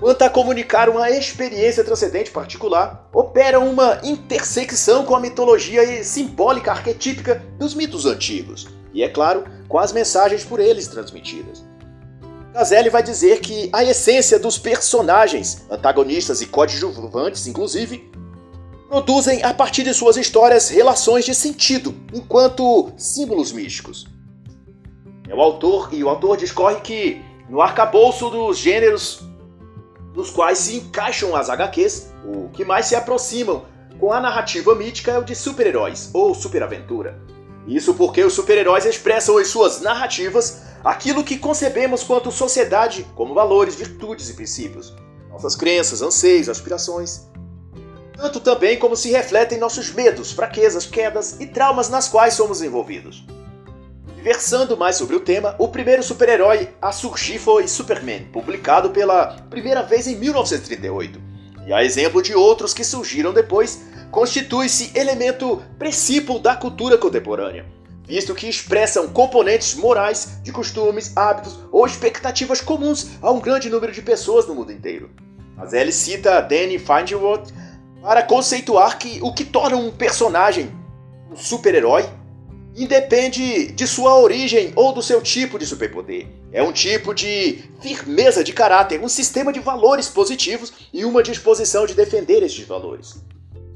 quanto 0.00 0.22
a 0.22 0.30
comunicar 0.30 0.88
uma 0.88 1.10
experiência 1.10 1.84
transcendente 1.84 2.30
particular, 2.30 3.06
opera 3.12 3.60
uma 3.60 4.00
intersecção 4.02 5.04
com 5.04 5.14
a 5.14 5.20
mitologia 5.20 6.02
simbólica 6.02 6.72
arquetípica 6.72 7.44
dos 7.58 7.74
mitos 7.74 8.06
antigos, 8.06 8.66
e 8.94 9.02
é 9.02 9.08
claro, 9.10 9.44
com 9.68 9.78
as 9.78 9.92
mensagens 9.92 10.42
por 10.42 10.58
eles 10.58 10.88
transmitidas. 10.88 11.62
Caselli 12.54 12.88
vai 12.88 13.02
dizer 13.02 13.40
que 13.40 13.68
a 13.72 13.84
essência 13.84 14.38
dos 14.38 14.58
personagens, 14.58 15.66
antagonistas 15.70 16.40
e 16.40 16.46
coadjuvantes, 16.46 17.46
inclusive, 17.46 18.10
produzem 18.88 19.44
a 19.44 19.54
partir 19.54 19.84
de 19.84 19.94
suas 19.94 20.16
histórias 20.16 20.68
relações 20.68 21.24
de 21.24 21.34
sentido, 21.34 21.94
enquanto 22.12 22.90
símbolos 22.96 23.52
místicos. 23.52 24.06
É 25.28 25.34
o 25.34 25.40
autor, 25.40 25.90
e 25.92 26.02
o 26.02 26.08
autor 26.08 26.36
discorre 26.36 26.80
que 26.80 27.22
no 27.48 27.60
arcabouço 27.60 28.30
dos 28.30 28.58
gêneros 28.58 29.29
nos 30.14 30.30
quais 30.30 30.58
se 30.58 30.76
encaixam 30.76 31.36
as 31.36 31.48
HQs, 31.48 32.12
o 32.24 32.48
que 32.50 32.64
mais 32.64 32.86
se 32.86 32.94
aproximam 32.94 33.64
com 33.98 34.12
a 34.12 34.20
narrativa 34.20 34.74
mítica 34.74 35.12
é 35.12 35.18
o 35.18 35.24
de 35.24 35.34
super-heróis 35.34 36.10
ou 36.12 36.34
superaventura. 36.34 37.20
Isso 37.66 37.94
porque 37.94 38.24
os 38.24 38.32
super-heróis 38.32 38.86
expressam 38.86 39.40
em 39.40 39.44
suas 39.44 39.80
narrativas 39.80 40.62
aquilo 40.82 41.22
que 41.22 41.38
concebemos 41.38 42.02
quanto 42.02 42.32
sociedade 42.32 43.06
como 43.14 43.34
valores, 43.34 43.74
virtudes 43.74 44.30
e 44.30 44.34
princípios, 44.34 44.94
nossas 45.28 45.54
crenças, 45.54 46.02
anseios, 46.02 46.48
aspirações. 46.48 47.28
Tanto 48.16 48.40
também 48.40 48.78
como 48.78 48.96
se 48.96 49.10
refletem 49.10 49.58
nossos 49.58 49.92
medos, 49.92 50.32
fraquezas, 50.32 50.86
quedas 50.86 51.38
e 51.40 51.46
traumas 51.46 51.88
nas 51.88 52.08
quais 52.08 52.34
somos 52.34 52.62
envolvidos. 52.62 53.24
Versando 54.22 54.76
mais 54.76 54.96
sobre 54.96 55.16
o 55.16 55.20
tema, 55.20 55.56
o 55.58 55.68
primeiro 55.68 56.02
super-herói 56.02 56.68
a 56.80 56.92
surgir 56.92 57.38
foi 57.38 57.66
Superman, 57.66 58.24
publicado 58.30 58.90
pela 58.90 59.28
primeira 59.48 59.82
vez 59.82 60.06
em 60.06 60.14
1938. 60.14 61.18
E 61.66 61.72
a 61.72 61.82
exemplo 61.82 62.20
de 62.20 62.34
outros 62.34 62.74
que 62.74 62.84
surgiram 62.84 63.32
depois, 63.32 63.80
constitui-se 64.10 64.92
elemento 64.94 65.62
princípio 65.78 66.38
da 66.38 66.54
cultura 66.54 66.98
contemporânea, 66.98 67.64
visto 68.06 68.34
que 68.34 68.46
expressam 68.46 69.08
componentes 69.08 69.74
morais 69.74 70.38
de 70.42 70.52
costumes, 70.52 71.16
hábitos 71.16 71.58
ou 71.72 71.86
expectativas 71.86 72.60
comuns 72.60 73.12
a 73.22 73.30
um 73.30 73.40
grande 73.40 73.70
número 73.70 73.90
de 73.90 74.02
pessoas 74.02 74.46
no 74.46 74.54
mundo 74.54 74.70
inteiro. 74.70 75.08
Mas 75.56 75.72
ele 75.72 75.92
cita 75.92 76.42
Danny 76.42 76.78
Feinworth 76.78 77.54
para 78.02 78.22
conceituar 78.22 78.98
que 78.98 79.18
o 79.22 79.32
que 79.32 79.46
torna 79.46 79.78
um 79.78 79.90
personagem 79.90 80.70
um 81.30 81.36
super-herói 81.36 82.04
independe 82.82 83.66
de 83.72 83.86
sua 83.86 84.18
origem 84.18 84.72
ou 84.74 84.92
do 84.92 85.02
seu 85.02 85.20
tipo 85.20 85.58
de 85.58 85.66
superpoder. 85.66 86.26
É 86.50 86.62
um 86.62 86.72
tipo 86.72 87.14
de 87.14 87.62
firmeza 87.80 88.42
de 88.42 88.52
caráter, 88.52 89.00
um 89.02 89.08
sistema 89.08 89.52
de 89.52 89.60
valores 89.60 90.08
positivos 90.08 90.72
e 90.92 91.04
uma 91.04 91.22
disposição 91.22 91.86
de 91.86 91.94
defender 91.94 92.42
estes 92.42 92.66
valores. 92.66 93.16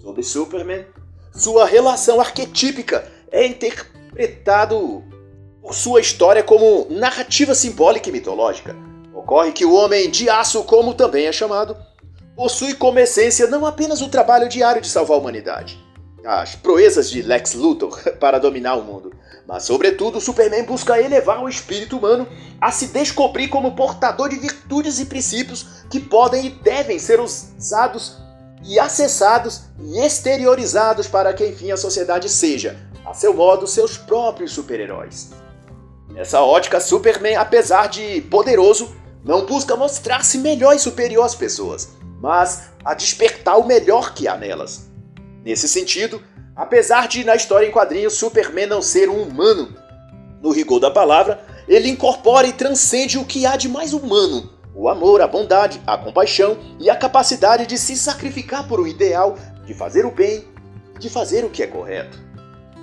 Sobre 0.01 0.23
Superman, 0.23 0.87
sua 1.35 1.67
relação 1.67 2.21
arquetípica 2.21 3.11
é 3.31 3.47
interpretado 3.47 5.05
por 5.61 5.75
sua 5.75 6.01
história 6.01 6.43
como 6.43 6.87
narrativa 6.89 7.55
simbólica 7.55 8.09
e 8.09 8.13
mitológica. 8.13 8.75
Ocorre 9.13 9.53
que 9.53 9.65
o 9.65 9.75
homem 9.75 10.11
de 10.11 10.31
aço, 10.31 10.65
como 10.65 10.95
também 10.95 11.27
é 11.27 11.33
chamado, 11.33 11.77
possui 12.35 12.75
como 12.75 12.99
essência 12.99 13.47
não 13.47 13.67
apenas 13.67 14.01
o 14.01 14.09
trabalho 14.09 14.49
diário 14.49 14.81
de 14.83 14.89
salvar 14.89 15.17
a 15.17 15.21
humanidade, 15.21 15.79
as 16.25 16.57
proezas 16.57 17.11
de 17.11 17.23
Lex 17.23 17.55
Luthor 17.55 18.01
para 18.19 18.39
dominar 18.39 18.77
o 18.77 18.83
mundo. 18.83 19.13
Mas, 19.47 19.65
sobretudo, 19.65 20.21
Superman 20.21 20.65
busca 20.65 21.01
elevar 21.01 21.43
o 21.43 21.49
espírito 21.49 21.99
humano 21.99 22.27
a 22.61 22.71
se 22.71 22.87
descobrir 22.87 23.49
como 23.49 23.77
portador 23.77 24.31
de 24.31 24.37
virtudes 24.37 24.99
e 24.99 25.07
princípios 25.07 25.85
que 25.91 26.01
podem 26.01 26.47
e 26.47 26.51
devem 26.51 26.99
ser 26.99 27.21
usados 27.21 28.17
e 28.65 28.79
acessados 28.79 29.65
e 29.79 30.01
exteriorizados 30.01 31.07
para 31.07 31.35
que, 31.35 31.47
enfim, 31.47 31.71
a 31.71 31.77
sociedade 31.77 32.31
seja, 32.31 32.79
a 33.05 33.13
seu 33.13 33.35
modo, 33.35 33.67
seus 33.67 33.99
próprios 33.99 34.53
super-heróis. 34.53 35.31
Nessa 36.09 36.41
ótica, 36.41 36.81
Superman, 36.81 37.37
apesar 37.37 37.89
de 37.89 38.23
poderoso, 38.23 38.97
não 39.23 39.45
busca 39.45 39.77
mostrar-se 39.77 40.39
melhor 40.39 40.75
e 40.75 40.79
superior 40.79 41.25
às 41.25 41.35
pessoas, 41.35 41.91
mas 42.21 42.71
a 42.83 42.95
despertar 42.95 43.59
o 43.59 43.67
melhor 43.67 44.15
que 44.15 44.27
há 44.27 44.37
nelas. 44.37 44.84
Nesse 45.45 45.69
sentido, 45.69 46.23
apesar 46.57 47.07
de 47.07 47.23
na 47.23 47.37
história 47.37 47.67
em 47.67 47.71
quadrinhos 47.71 48.15
Superman 48.15 48.67
não 48.67 48.81
ser 48.81 49.11
um 49.11 49.23
humano, 49.23 49.77
no 50.43 50.51
rigor 50.51 50.81
da 50.81 50.91
palavra, 50.91 51.45
ele 51.69 51.89
incorpora 51.89 52.47
e 52.47 52.53
transcende 52.53 53.19
o 53.19 53.25
que 53.25 53.45
há 53.45 53.57
de 53.57 53.69
mais 53.69 53.93
humano: 53.93 54.51
o 54.75 54.89
amor, 54.89 55.21
a 55.21 55.27
bondade, 55.27 55.81
a 55.87 55.99
compaixão 55.99 56.57
e 56.81 56.89
a 56.89 56.97
capacidade 56.97 57.67
de 57.67 57.77
se 57.77 57.97
sacrificar 57.97 58.67
por 58.67 58.81
um 58.81 58.87
ideal, 58.87 59.37
de 59.67 59.75
fazer 59.75 60.07
o 60.07 60.11
bem, 60.11 60.45
de 60.99 61.11
fazer 61.11 61.45
o 61.45 61.51
que 61.51 61.63
é 61.63 61.67
correto. 61.67 62.19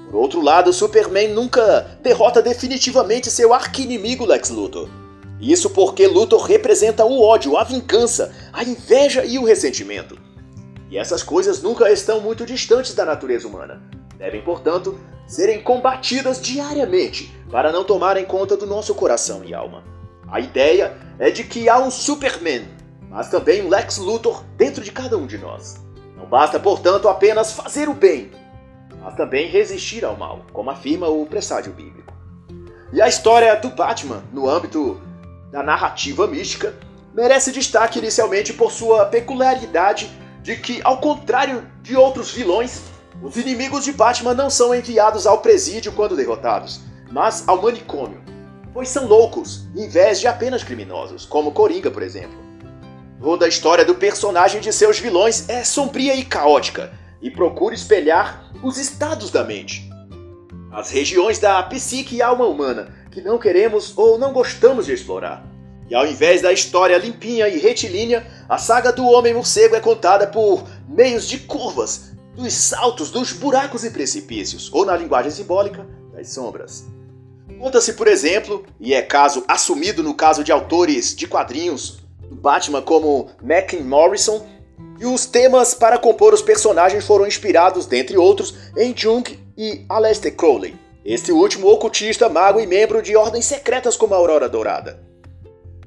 Por 0.05 0.15
outro 0.15 0.41
lado, 0.41 0.73
Superman 0.73 1.29
nunca 1.29 1.97
derrota 2.03 2.41
definitivamente 2.41 3.31
seu 3.31 3.53
arqui-inimigo 3.53 4.25
Lex 4.25 4.49
Luthor. 4.49 4.89
Isso 5.39 5.69
porque 5.69 6.05
Luthor 6.05 6.43
representa 6.43 7.05
o 7.05 7.23
ódio, 7.23 7.57
a 7.57 7.63
vingança, 7.63 8.31
a 8.53 8.63
inveja 8.63 9.25
e 9.25 9.39
o 9.39 9.45
ressentimento. 9.45 10.30
E 10.91 10.97
essas 10.97 11.23
coisas 11.23 11.61
nunca 11.63 11.89
estão 11.89 12.19
muito 12.19 12.45
distantes 12.45 12.93
da 12.93 13.05
natureza 13.05 13.47
humana. 13.47 13.81
Devem, 14.17 14.41
portanto, 14.41 14.99
serem 15.25 15.63
combatidas 15.63 16.41
diariamente 16.41 17.33
para 17.49 17.71
não 17.71 17.85
tomarem 17.85 18.25
conta 18.25 18.57
do 18.57 18.65
nosso 18.65 18.93
coração 18.93 19.41
e 19.45 19.53
alma. 19.53 19.85
A 20.29 20.41
ideia 20.41 20.97
é 21.17 21.31
de 21.31 21.45
que 21.45 21.69
há 21.69 21.79
um 21.79 21.89
Superman, 21.89 22.67
mas 23.09 23.29
também 23.29 23.65
um 23.65 23.69
Lex 23.69 23.97
Luthor 23.99 24.43
dentro 24.57 24.83
de 24.83 24.91
cada 24.91 25.17
um 25.17 25.25
de 25.25 25.37
nós. 25.37 25.81
Não 26.17 26.25
basta, 26.25 26.59
portanto, 26.59 27.07
apenas 27.07 27.53
fazer 27.53 27.87
o 27.87 27.93
bem, 27.93 28.29
mas 29.01 29.15
também 29.15 29.47
resistir 29.47 30.03
ao 30.03 30.17
mal, 30.17 30.45
como 30.51 30.69
afirma 30.69 31.07
o 31.07 31.25
presságio 31.25 31.71
bíblico. 31.71 32.13
E 32.91 33.01
a 33.01 33.07
história 33.07 33.55
do 33.55 33.69
Batman, 33.69 34.23
no 34.33 34.49
âmbito 34.49 34.99
da 35.53 35.63
narrativa 35.63 36.27
mística, 36.27 36.75
merece 37.13 37.53
destaque 37.53 37.99
inicialmente 37.99 38.51
por 38.51 38.73
sua 38.73 39.05
peculiaridade 39.05 40.11
de 40.41 40.55
que, 40.55 40.81
ao 40.83 40.97
contrário 40.97 41.67
de 41.81 41.95
outros 41.95 42.31
vilões, 42.31 42.81
os 43.21 43.37
inimigos 43.37 43.83
de 43.83 43.91
Batman 43.91 44.33
não 44.33 44.49
são 44.49 44.73
enviados 44.73 45.27
ao 45.27 45.39
presídio 45.39 45.91
quando 45.91 46.15
derrotados, 46.15 46.81
mas 47.11 47.47
ao 47.47 47.61
manicômio, 47.61 48.21
pois 48.73 48.89
são 48.89 49.05
loucos, 49.05 49.65
em 49.75 49.87
vez 49.87 50.19
de 50.19 50.27
apenas 50.27 50.63
criminosos, 50.63 51.25
como 51.25 51.51
Coringa, 51.51 51.91
por 51.91 52.01
exemplo. 52.01 52.39
Toda 53.21 53.45
a 53.45 53.49
história 53.49 53.85
do 53.85 53.93
personagem 53.93 54.59
de 54.59 54.73
seus 54.73 54.97
vilões 54.97 55.47
é 55.47 55.63
sombria 55.63 56.15
e 56.15 56.25
caótica 56.25 56.91
e 57.21 57.29
procura 57.29 57.75
espelhar 57.75 58.51
os 58.63 58.77
estados 58.77 59.29
da 59.29 59.43
mente, 59.43 59.87
as 60.71 60.89
regiões 60.89 61.37
da 61.37 61.61
psique 61.63 62.15
e 62.15 62.21
alma 62.21 62.45
humana 62.45 62.95
que 63.11 63.21
não 63.21 63.37
queremos 63.37 63.95
ou 63.95 64.17
não 64.17 64.33
gostamos 64.33 64.85
de 64.85 64.93
explorar. 64.93 65.50
E 65.91 65.93
ao 65.93 66.07
invés 66.07 66.41
da 66.41 66.53
história 66.53 66.97
limpinha 66.97 67.49
e 67.49 67.57
retilínea, 67.57 68.25
a 68.47 68.57
saga 68.57 68.93
do 68.93 69.05
Homem 69.05 69.33
Morcego 69.33 69.75
é 69.75 69.81
contada 69.81 70.25
por 70.25 70.63
meios 70.87 71.27
de 71.27 71.37
curvas, 71.37 72.13
dos 72.33 72.53
saltos, 72.53 73.11
dos 73.11 73.33
buracos 73.33 73.83
e 73.83 73.89
precipícios, 73.89 74.73
ou 74.73 74.85
na 74.85 74.95
linguagem 74.95 75.31
simbólica, 75.31 75.85
das 76.13 76.29
sombras. 76.29 76.85
Conta-se, 77.59 77.91
por 77.91 78.07
exemplo, 78.07 78.65
e 78.79 78.93
é 78.93 79.01
caso 79.01 79.43
assumido 79.49 80.01
no 80.01 80.13
caso 80.13 80.45
de 80.45 80.51
autores 80.53 81.13
de 81.13 81.27
quadrinhos 81.27 81.99
do 82.21 82.35
Batman 82.35 82.81
como 82.81 83.27
Mackin 83.43 83.83
Morrison, 83.83 84.47
e 84.97 85.05
os 85.05 85.25
temas 85.25 85.73
para 85.73 85.97
compor 85.97 86.33
os 86.33 86.41
personagens 86.41 87.05
foram 87.05 87.27
inspirados, 87.27 87.85
dentre 87.85 88.17
outros, 88.17 88.55
em 88.77 88.95
Jung 88.95 89.25
e 89.57 89.85
Aleister 89.89 90.33
Crowley, 90.37 90.73
este 91.03 91.33
último 91.33 91.67
ocultista, 91.67 92.29
mago 92.29 92.61
e 92.61 92.65
membro 92.65 93.01
de 93.01 93.13
ordens 93.13 93.43
secretas 93.43 93.97
como 93.97 94.13
a 94.13 94.17
Aurora 94.17 94.47
Dourada. 94.47 95.10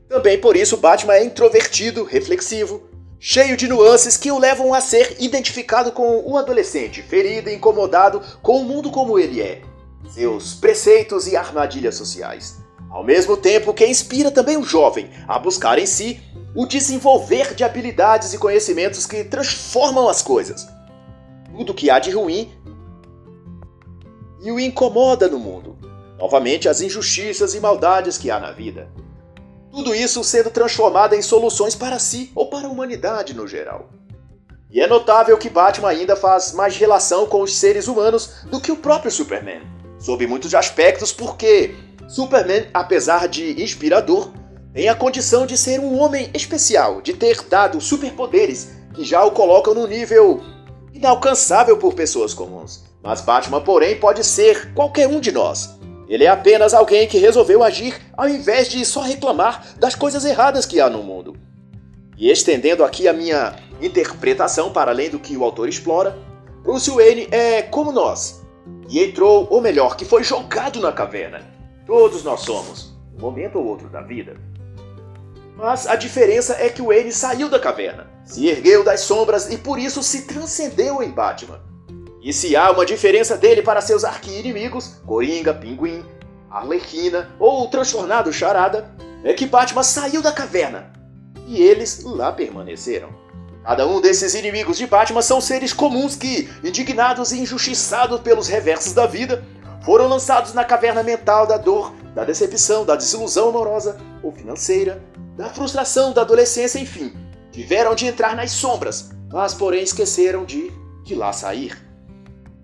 Também 0.09 0.39
por 0.39 0.57
isso 0.57 0.77
Batman 0.77 1.15
é 1.15 1.25
introvertido, 1.25 2.05
reflexivo, 2.05 2.83
cheio 3.19 3.57
de 3.57 3.67
nuances 3.67 4.17
que 4.17 4.31
o 4.31 4.39
levam 4.39 4.75
a 4.75 4.81
ser 4.81 5.17
identificado 5.19 5.93
com 5.93 6.23
um 6.27 6.37
adolescente 6.37 7.03
ferido 7.03 7.49
e 7.49 7.55
incomodado 7.55 8.21
com 8.43 8.61
o 8.61 8.65
mundo 8.65 8.91
como 8.91 9.19
ele 9.19 9.41
é, 9.41 9.63
seus 10.11 10.55
preceitos 10.55 11.27
e 11.27 11.37
armadilhas 11.37 11.95
sociais. 11.95 12.59
Ao 12.91 13.03
mesmo 13.03 13.37
tempo 13.37 13.75
que 13.75 13.87
inspira 13.87 14.31
também 14.31 14.57
o 14.57 14.63
jovem 14.63 15.11
a 15.27 15.39
buscar 15.39 15.79
em 15.79 15.87
si 15.87 16.21
o 16.55 16.67
desenvolver 16.67 17.55
de 17.55 17.65
habilidades 17.65 18.33
e 18.33 18.39
conhecimentos 18.39 19.07
que 19.07 19.25
transformam 19.25 20.09
as 20.09 20.23
coisas. 20.23 20.69
Tudo 21.57 21.75
que 21.75 21.91
há 21.91 21.99
de 21.99 22.11
ruim 22.11 22.53
e 24.43 24.53
o 24.53 24.61
incomoda 24.61 25.29
no 25.29 25.39
mundo. 25.39 25.77
Novamente, 26.19 26.69
as 26.69 26.81
injustiças 26.81 27.55
e 27.55 27.61
maldades 27.61 28.17
que 28.17 28.31
há 28.31 28.39
na 28.39 28.53
vida. 28.53 28.89
Tudo 29.75 29.93
isso 29.93 30.23
sendo 30.23 30.51
transformado 30.51 31.17
em 31.17 31.21
soluções 31.21 31.75
para 31.75 31.99
si 31.99 32.31
ou 32.33 32.47
para 32.47 32.69
a 32.69 32.71
humanidade 32.71 33.35
no 33.35 33.45
geral. 33.45 33.91
E 34.71 34.81
é 34.81 34.87
notável 34.87 35.37
que 35.37 35.51
Batman 35.51 35.89
ainda 35.89 36.15
faz 36.15 36.53
mais 36.53 36.77
relação 36.77 37.27
com 37.27 37.43
os 37.43 37.57
seres 37.57 37.89
humanos 37.89 38.45
do 38.49 38.61
que 38.61 38.71
o 38.71 38.77
próprio 38.77 39.11
Superman, 39.11 39.63
sob 39.99 40.25
muitos 40.29 40.55
aspectos, 40.55 41.11
porque 41.11 41.75
Superman, 42.07 42.69
apesar 42.73 43.27
de 43.27 43.61
inspirador, 43.61 44.31
tem 44.73 44.89
a 44.89 44.95
condição 44.95 45.45
de 45.45 45.59
ser 45.59 45.81
um 45.81 45.99
homem 45.99 46.31
especial, 46.33 47.03
de 47.03 47.13
ter 47.13 47.43
dado 47.43 47.81
superpoderes 47.81 48.71
que 48.95 49.05
já 49.05 49.25
o 49.25 49.33
colocam 49.33 49.75
no 49.75 49.89
nível 49.89 50.41
inalcançável 50.93 51.77
por 51.77 51.95
pessoas 51.95 52.33
comuns. 52.33 52.85
Mas 53.03 53.21
Batman, 53.21 53.61
porém, 53.61 53.99
pode 53.99 54.23
ser 54.23 54.73
qualquer 54.73 55.09
um 55.09 55.19
de 55.19 55.33
nós. 55.33 55.77
Ele 56.09 56.25
é 56.25 56.29
apenas 56.29 56.75
alguém 56.75 57.09
que 57.09 57.19
resolveu 57.19 57.63
agir 57.63 57.99
ao 58.17 58.29
invés 58.29 58.69
de 58.69 58.85
só 58.85 59.01
reclamar 59.01 59.75
das 59.79 59.95
coisas 59.95 60.25
erradas 60.25 60.67
que 60.67 60.81
há 60.81 60.91
no 60.91 61.03
mundo. 61.03 61.37
E 62.17 62.31
estendendo 62.31 62.85
aqui 62.85 63.09
a 63.09 63.13
minha 63.13 63.57
interpretação 63.81 64.73
para 64.73 64.91
além 64.91 65.11
do 65.11 65.19
que 65.19 65.37
o 65.37 65.45
autor 65.45 65.69
explora, 65.69 66.17
Bruce 66.63 66.91
Wayne 66.91 67.29
é 67.31 67.63
como 67.63 67.93
nós, 67.93 68.43
e 68.89 69.03
entrou, 69.03 69.47
ou 69.51 69.61
melhor, 69.61 69.97
que 69.97 70.05
foi 70.05 70.23
jogado 70.23 70.81
na 70.81 70.93
caverna. 70.93 71.43
Todos 71.87 72.23
nós 72.23 72.41
somos, 72.41 72.97
um 73.17 73.21
momento 73.21 73.59
ou 73.59 73.67
outro 73.67 73.89
da 73.89 74.01
vida. 74.01 74.37
Mas 75.57 75.87
a 75.87 75.97
diferença 75.97 76.57
é 76.59 76.69
que 76.69 76.83
Wayne 76.83 77.13
saiu 77.13 77.49
da 77.49 77.59
caverna, 77.59 78.07
se 78.25 78.47
ergueu 78.47 78.83
das 78.83 79.01
sombras 79.01 79.53
e 79.53 79.59
por 79.59 79.79
isso 79.79 80.03
se 80.03 80.27
transcendeu 80.27 81.03
em 81.03 81.11
Batman. 81.11 81.61
E 82.25 82.33
se 82.33 82.57
há 82.57 82.71
uma 82.71 82.87
diferença 82.87 83.37
dele 83.37 83.61
para 83.61 83.83
seus 83.83 84.03
arqui-inimigos, 84.03 84.95
Coringa, 85.07 85.53
Pinguim, 85.53 86.03
Arlequina 86.51 87.31
ou 87.39 87.65
o 87.65 87.69
transtornado 87.69 88.33
Charada, 88.33 88.91
é 89.23 89.35
que 89.35 89.45
Batman 89.45 89.83
saiu 89.83 90.23
da 90.23 90.33
caverna 90.33 90.91
e 91.47 91.61
eles 91.61 92.03
lá 92.03 92.33
permaneceram. 92.33 93.11
Cada 93.63 93.87
um 93.87 94.01
desses 94.01 94.35
inimigos 94.35 94.79
de 94.79 94.87
Batman 94.87 95.21
são 95.21 95.39
seres 95.39 95.75
comuns 95.75 96.17
que, 96.17 96.49
indignados 96.65 97.31
e 97.31 97.41
injustiçados 97.41 98.21
pelos 98.21 98.49
reversos 98.49 98.95
da 98.95 99.07
vida, 99.07 99.45
foram 99.85 100.09
lançados 100.09 100.55
na 100.55 100.65
caverna 100.65 101.03
mental 101.03 101.47
da 101.47 101.59
dor, 101.59 101.95
da 102.15 102.25
decepção, 102.25 102.87
da 102.87 102.97
desilusão 102.97 103.51
amorosa 103.51 103.99
ou 104.23 104.33
financeira, 104.33 105.05
da 105.37 105.51
frustração 105.51 106.15
da 106.15 106.23
adolescência, 106.23 106.79
enfim. 106.79 107.13
Tiveram 107.53 107.95
de 107.95 108.07
entrar 108.07 108.35
nas 108.35 108.51
sombras, 108.51 109.11
mas 109.31 109.53
porém 109.53 109.83
esqueceram 109.83 110.47
de, 110.47 110.73
de 111.03 111.15
lá 111.15 111.31
sair. 111.31 111.84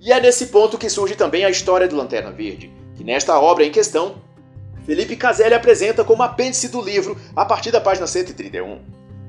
E 0.01 0.13
é 0.13 0.21
nesse 0.21 0.47
ponto 0.47 0.79
que 0.79 0.89
surge 0.89 1.15
também 1.15 1.45
a 1.45 1.51
história 1.51 1.87
do 1.87 1.97
Lanterna 1.97 2.31
Verde, 2.31 2.73
que 2.97 3.05
nesta 3.05 3.39
obra 3.39 3.65
em 3.65 3.71
questão, 3.71 4.17
Felipe 4.87 5.15
Caselli 5.15 5.55
apresenta 5.55 6.03
como 6.03 6.23
apêndice 6.23 6.69
do 6.69 6.81
livro 6.81 7.17
a 7.37 7.45
partir 7.45 7.71
da 7.71 7.81
página 7.81 8.07
131. 8.07 8.81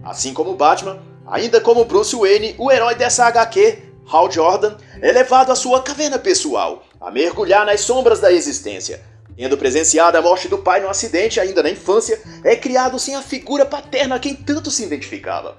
Assim 0.04 0.34
como 0.34 0.56
Batman, 0.56 1.00
ainda 1.28 1.60
como 1.60 1.86
Bruce 1.86 2.16
Wayne, 2.16 2.56
o 2.58 2.72
herói 2.72 2.96
dessa 2.96 3.26
HQ, 3.26 3.80
Hal 4.10 4.32
Jordan, 4.32 4.78
é 5.02 5.12
levado 5.12 5.52
à 5.52 5.56
sua 5.56 5.82
caverna 5.82 6.18
pessoal, 6.18 6.84
a 7.00 7.12
mergulhar 7.12 7.66
nas 7.66 7.82
sombras 7.82 8.20
da 8.20 8.32
existência, 8.32 9.02
Tendo 9.42 9.58
presenciado 9.58 10.18
a 10.18 10.22
morte 10.22 10.48
do 10.48 10.58
pai 10.58 10.82
no 10.82 10.88
acidente 10.88 11.40
ainda 11.40 11.64
na 11.64 11.70
infância, 11.72 12.22
é 12.44 12.56
criado 12.56 13.00
sem 13.00 13.16
a 13.16 13.22
figura 13.22 13.66
paterna 13.66 14.16
a 14.16 14.20
quem 14.20 14.36
tanto 14.36 14.70
se 14.70 14.84
identificava. 14.84 15.58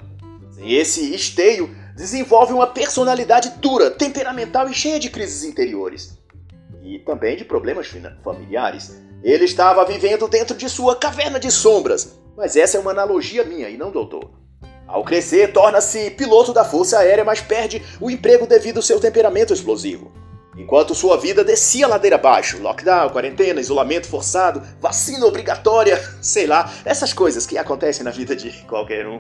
Sem 0.53 0.75
esse 0.75 1.13
esteio, 1.15 1.75
desenvolve 1.97 2.53
uma 2.53 2.67
personalidade 2.67 3.51
dura, 3.59 3.91
temperamental 3.91 4.69
e 4.69 4.75
cheia 4.75 4.99
de 4.99 5.11
crises 5.11 5.45
interiores. 5.45 6.19
E 6.83 6.99
também 6.99 7.37
de 7.37 7.45
problemas 7.45 7.89
familiares. 8.25 8.97
Ele 9.23 9.45
estava 9.45 9.85
vivendo 9.85 10.27
dentro 10.27 10.57
de 10.57 10.69
sua 10.69 10.97
caverna 10.97 11.39
de 11.39 11.51
sombras, 11.51 12.19
mas 12.37 12.57
essa 12.57 12.77
é 12.77 12.81
uma 12.81 12.91
analogia 12.91 13.45
minha 13.45 13.69
e 13.69 13.77
não 13.77 13.91
do 13.91 13.99
autor. 13.99 14.31
Ao 14.87 15.05
crescer, 15.05 15.53
torna-se 15.53 16.11
piloto 16.11 16.53
da 16.53 16.65
Força 16.65 16.99
Aérea, 16.99 17.25
mas 17.25 17.41
perde 17.41 17.83
o 18.01 18.11
emprego 18.11 18.47
devido 18.47 18.79
ao 18.79 18.83
seu 18.83 19.01
temperamento 19.01 19.53
explosivo. 19.53 20.13
Enquanto 20.57 20.95
sua 20.95 21.17
vida 21.17 21.43
descia 21.43 21.87
ladeira 21.87 22.17
abaixo, 22.17 22.61
lockdown, 22.61 23.09
quarentena, 23.09 23.61
isolamento 23.61 24.07
forçado, 24.07 24.63
vacina 24.81 25.25
obrigatória, 25.25 25.99
sei 26.21 26.47
lá, 26.47 26.71
essas 26.85 27.13
coisas 27.13 27.47
que 27.47 27.57
acontecem 27.57 28.05
na 28.05 28.11
vida 28.11 28.37
de 28.37 28.51
qualquer 28.69 29.07
um. 29.07 29.19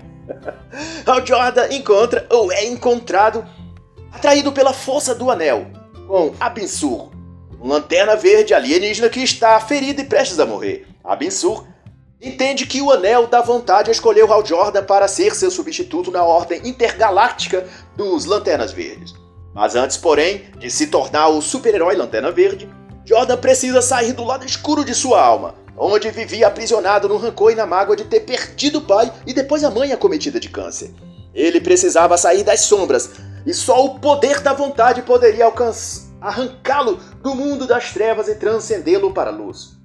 Hal 1.06 1.26
Jordan 1.26 1.72
encontra 1.72 2.26
ou 2.30 2.52
é 2.52 2.66
encontrado 2.66 3.46
atraído 4.12 4.52
pela 4.52 4.74
força 4.74 5.14
do 5.14 5.30
anel, 5.30 5.66
com 6.06 6.34
Abinsur, 6.38 7.10
um 7.58 7.68
lanterna 7.68 8.14
verde 8.14 8.52
alienígena 8.52 9.08
que 9.08 9.20
está 9.20 9.58
ferido 9.58 10.02
e 10.02 10.04
prestes 10.04 10.38
a 10.38 10.44
morrer. 10.44 10.86
Abinsur 11.02 11.66
entende 12.20 12.66
que 12.66 12.82
o 12.82 12.90
anel 12.90 13.26
dá 13.26 13.40
vontade 13.40 13.88
a 13.88 13.92
escolher 13.92 14.30
Hal 14.30 14.44
Jordan 14.44 14.84
para 14.84 15.08
ser 15.08 15.34
seu 15.34 15.50
substituto 15.50 16.10
na 16.10 16.22
ordem 16.22 16.60
intergaláctica 16.68 17.66
dos 17.96 18.26
Lanternas 18.26 18.70
Verdes. 18.70 19.21
Mas 19.54 19.74
antes, 19.74 19.96
porém, 19.96 20.44
de 20.58 20.70
se 20.70 20.86
tornar 20.86 21.28
o 21.28 21.42
super-herói 21.42 21.94
Lanterna 21.96 22.30
Verde, 22.30 22.68
Jordan 23.04 23.36
precisa 23.36 23.82
sair 23.82 24.12
do 24.12 24.24
lado 24.24 24.46
escuro 24.46 24.84
de 24.84 24.94
sua 24.94 25.20
alma, 25.20 25.54
onde 25.76 26.10
vivia 26.10 26.46
aprisionado 26.46 27.08
no 27.08 27.16
rancor 27.16 27.52
e 27.52 27.56
na 27.56 27.66
mágoa 27.66 27.96
de 27.96 28.04
ter 28.04 28.20
perdido 28.20 28.78
o 28.78 28.82
pai 28.82 29.12
e 29.26 29.34
depois 29.34 29.64
a 29.64 29.70
mãe 29.70 29.92
acometida 29.92 30.38
de 30.38 30.48
câncer. 30.48 30.90
Ele 31.34 31.60
precisava 31.60 32.16
sair 32.16 32.44
das 32.44 32.60
sombras, 32.60 33.10
e 33.44 33.52
só 33.52 33.84
o 33.84 33.98
poder 33.98 34.40
da 34.40 34.52
vontade 34.52 35.02
poderia 35.02 35.52
arrancá-lo 36.20 36.98
do 37.22 37.34
mundo 37.34 37.66
das 37.66 37.92
trevas 37.92 38.28
e 38.28 38.36
transcendê-lo 38.36 39.12
para 39.12 39.30
a 39.30 39.34
luz. 39.34 39.76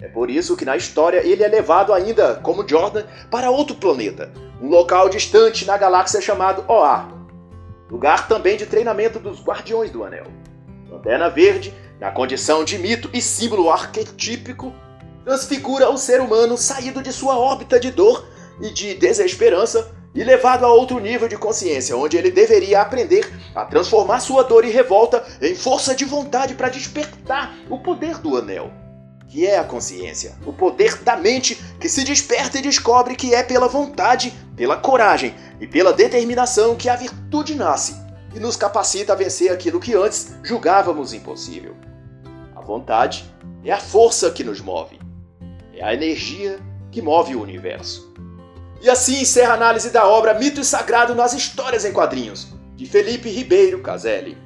É 0.00 0.08
por 0.08 0.28
isso 0.28 0.56
que 0.56 0.64
na 0.64 0.76
história 0.76 1.24
ele 1.24 1.44
é 1.44 1.48
levado 1.48 1.92
ainda, 1.92 2.34
como 2.42 2.68
Jordan, 2.68 3.04
para 3.30 3.50
outro 3.50 3.76
planeta, 3.76 4.32
um 4.60 4.68
local 4.68 5.08
distante 5.08 5.64
na 5.64 5.76
galáxia 5.76 6.20
chamado 6.20 6.64
Oa, 6.66 7.08
lugar 7.94 8.26
também 8.26 8.56
de 8.56 8.66
treinamento 8.66 9.20
dos 9.20 9.40
Guardiões 9.40 9.88
do 9.88 10.02
Anel. 10.02 10.26
Lanterna 10.90 11.30
Verde, 11.30 11.72
na 12.00 12.10
condição 12.10 12.64
de 12.64 12.76
mito 12.76 13.08
e 13.14 13.22
símbolo 13.22 13.70
arquetípico, 13.70 14.74
transfigura 15.24 15.88
o 15.88 15.96
ser 15.96 16.20
humano 16.20 16.58
saído 16.58 17.00
de 17.00 17.12
sua 17.12 17.38
órbita 17.38 17.78
de 17.78 17.92
dor 17.92 18.26
e 18.60 18.70
de 18.70 18.94
desesperança 18.94 19.94
e 20.12 20.24
levado 20.24 20.66
a 20.66 20.72
outro 20.72 20.98
nível 20.98 21.28
de 21.28 21.36
consciência, 21.36 21.96
onde 21.96 22.16
ele 22.16 22.32
deveria 22.32 22.80
aprender 22.80 23.32
a 23.54 23.64
transformar 23.64 24.18
sua 24.18 24.42
dor 24.42 24.64
e 24.64 24.70
revolta 24.70 25.24
em 25.40 25.54
força 25.54 25.94
de 25.94 26.04
vontade 26.04 26.54
para 26.54 26.68
despertar 26.68 27.54
o 27.70 27.78
poder 27.78 28.18
do 28.18 28.36
anel, 28.36 28.72
que 29.34 29.48
é 29.48 29.58
a 29.58 29.64
consciência, 29.64 30.36
o 30.46 30.52
poder 30.52 31.02
da 31.02 31.16
mente 31.16 31.60
que 31.80 31.88
se 31.88 32.04
desperta 32.04 32.56
e 32.56 32.62
descobre 32.62 33.16
que 33.16 33.34
é 33.34 33.42
pela 33.42 33.66
vontade, 33.66 34.32
pela 34.54 34.76
coragem 34.76 35.34
e 35.60 35.66
pela 35.66 35.92
determinação 35.92 36.76
que 36.76 36.88
a 36.88 36.94
virtude 36.94 37.56
nasce 37.56 37.96
e 38.32 38.38
nos 38.38 38.54
capacita 38.54 39.12
a 39.12 39.16
vencer 39.16 39.50
aquilo 39.50 39.80
que 39.80 39.92
antes 39.92 40.36
julgávamos 40.44 41.12
impossível. 41.12 41.74
A 42.54 42.60
vontade 42.60 43.24
é 43.64 43.72
a 43.72 43.80
força 43.80 44.30
que 44.30 44.44
nos 44.44 44.60
move, 44.60 45.00
é 45.72 45.82
a 45.84 45.92
energia 45.92 46.60
que 46.92 47.02
move 47.02 47.34
o 47.34 47.42
universo. 47.42 48.14
E 48.80 48.88
assim 48.88 49.20
encerra 49.20 49.54
a 49.54 49.56
análise 49.56 49.90
da 49.90 50.06
obra 50.06 50.34
Mito 50.34 50.60
e 50.60 50.64
Sagrado 50.64 51.12
nas 51.12 51.32
Histórias 51.32 51.84
em 51.84 51.92
Quadrinhos, 51.92 52.54
de 52.76 52.86
Felipe 52.86 53.28
Ribeiro 53.30 53.82
Caselli. 53.82 54.38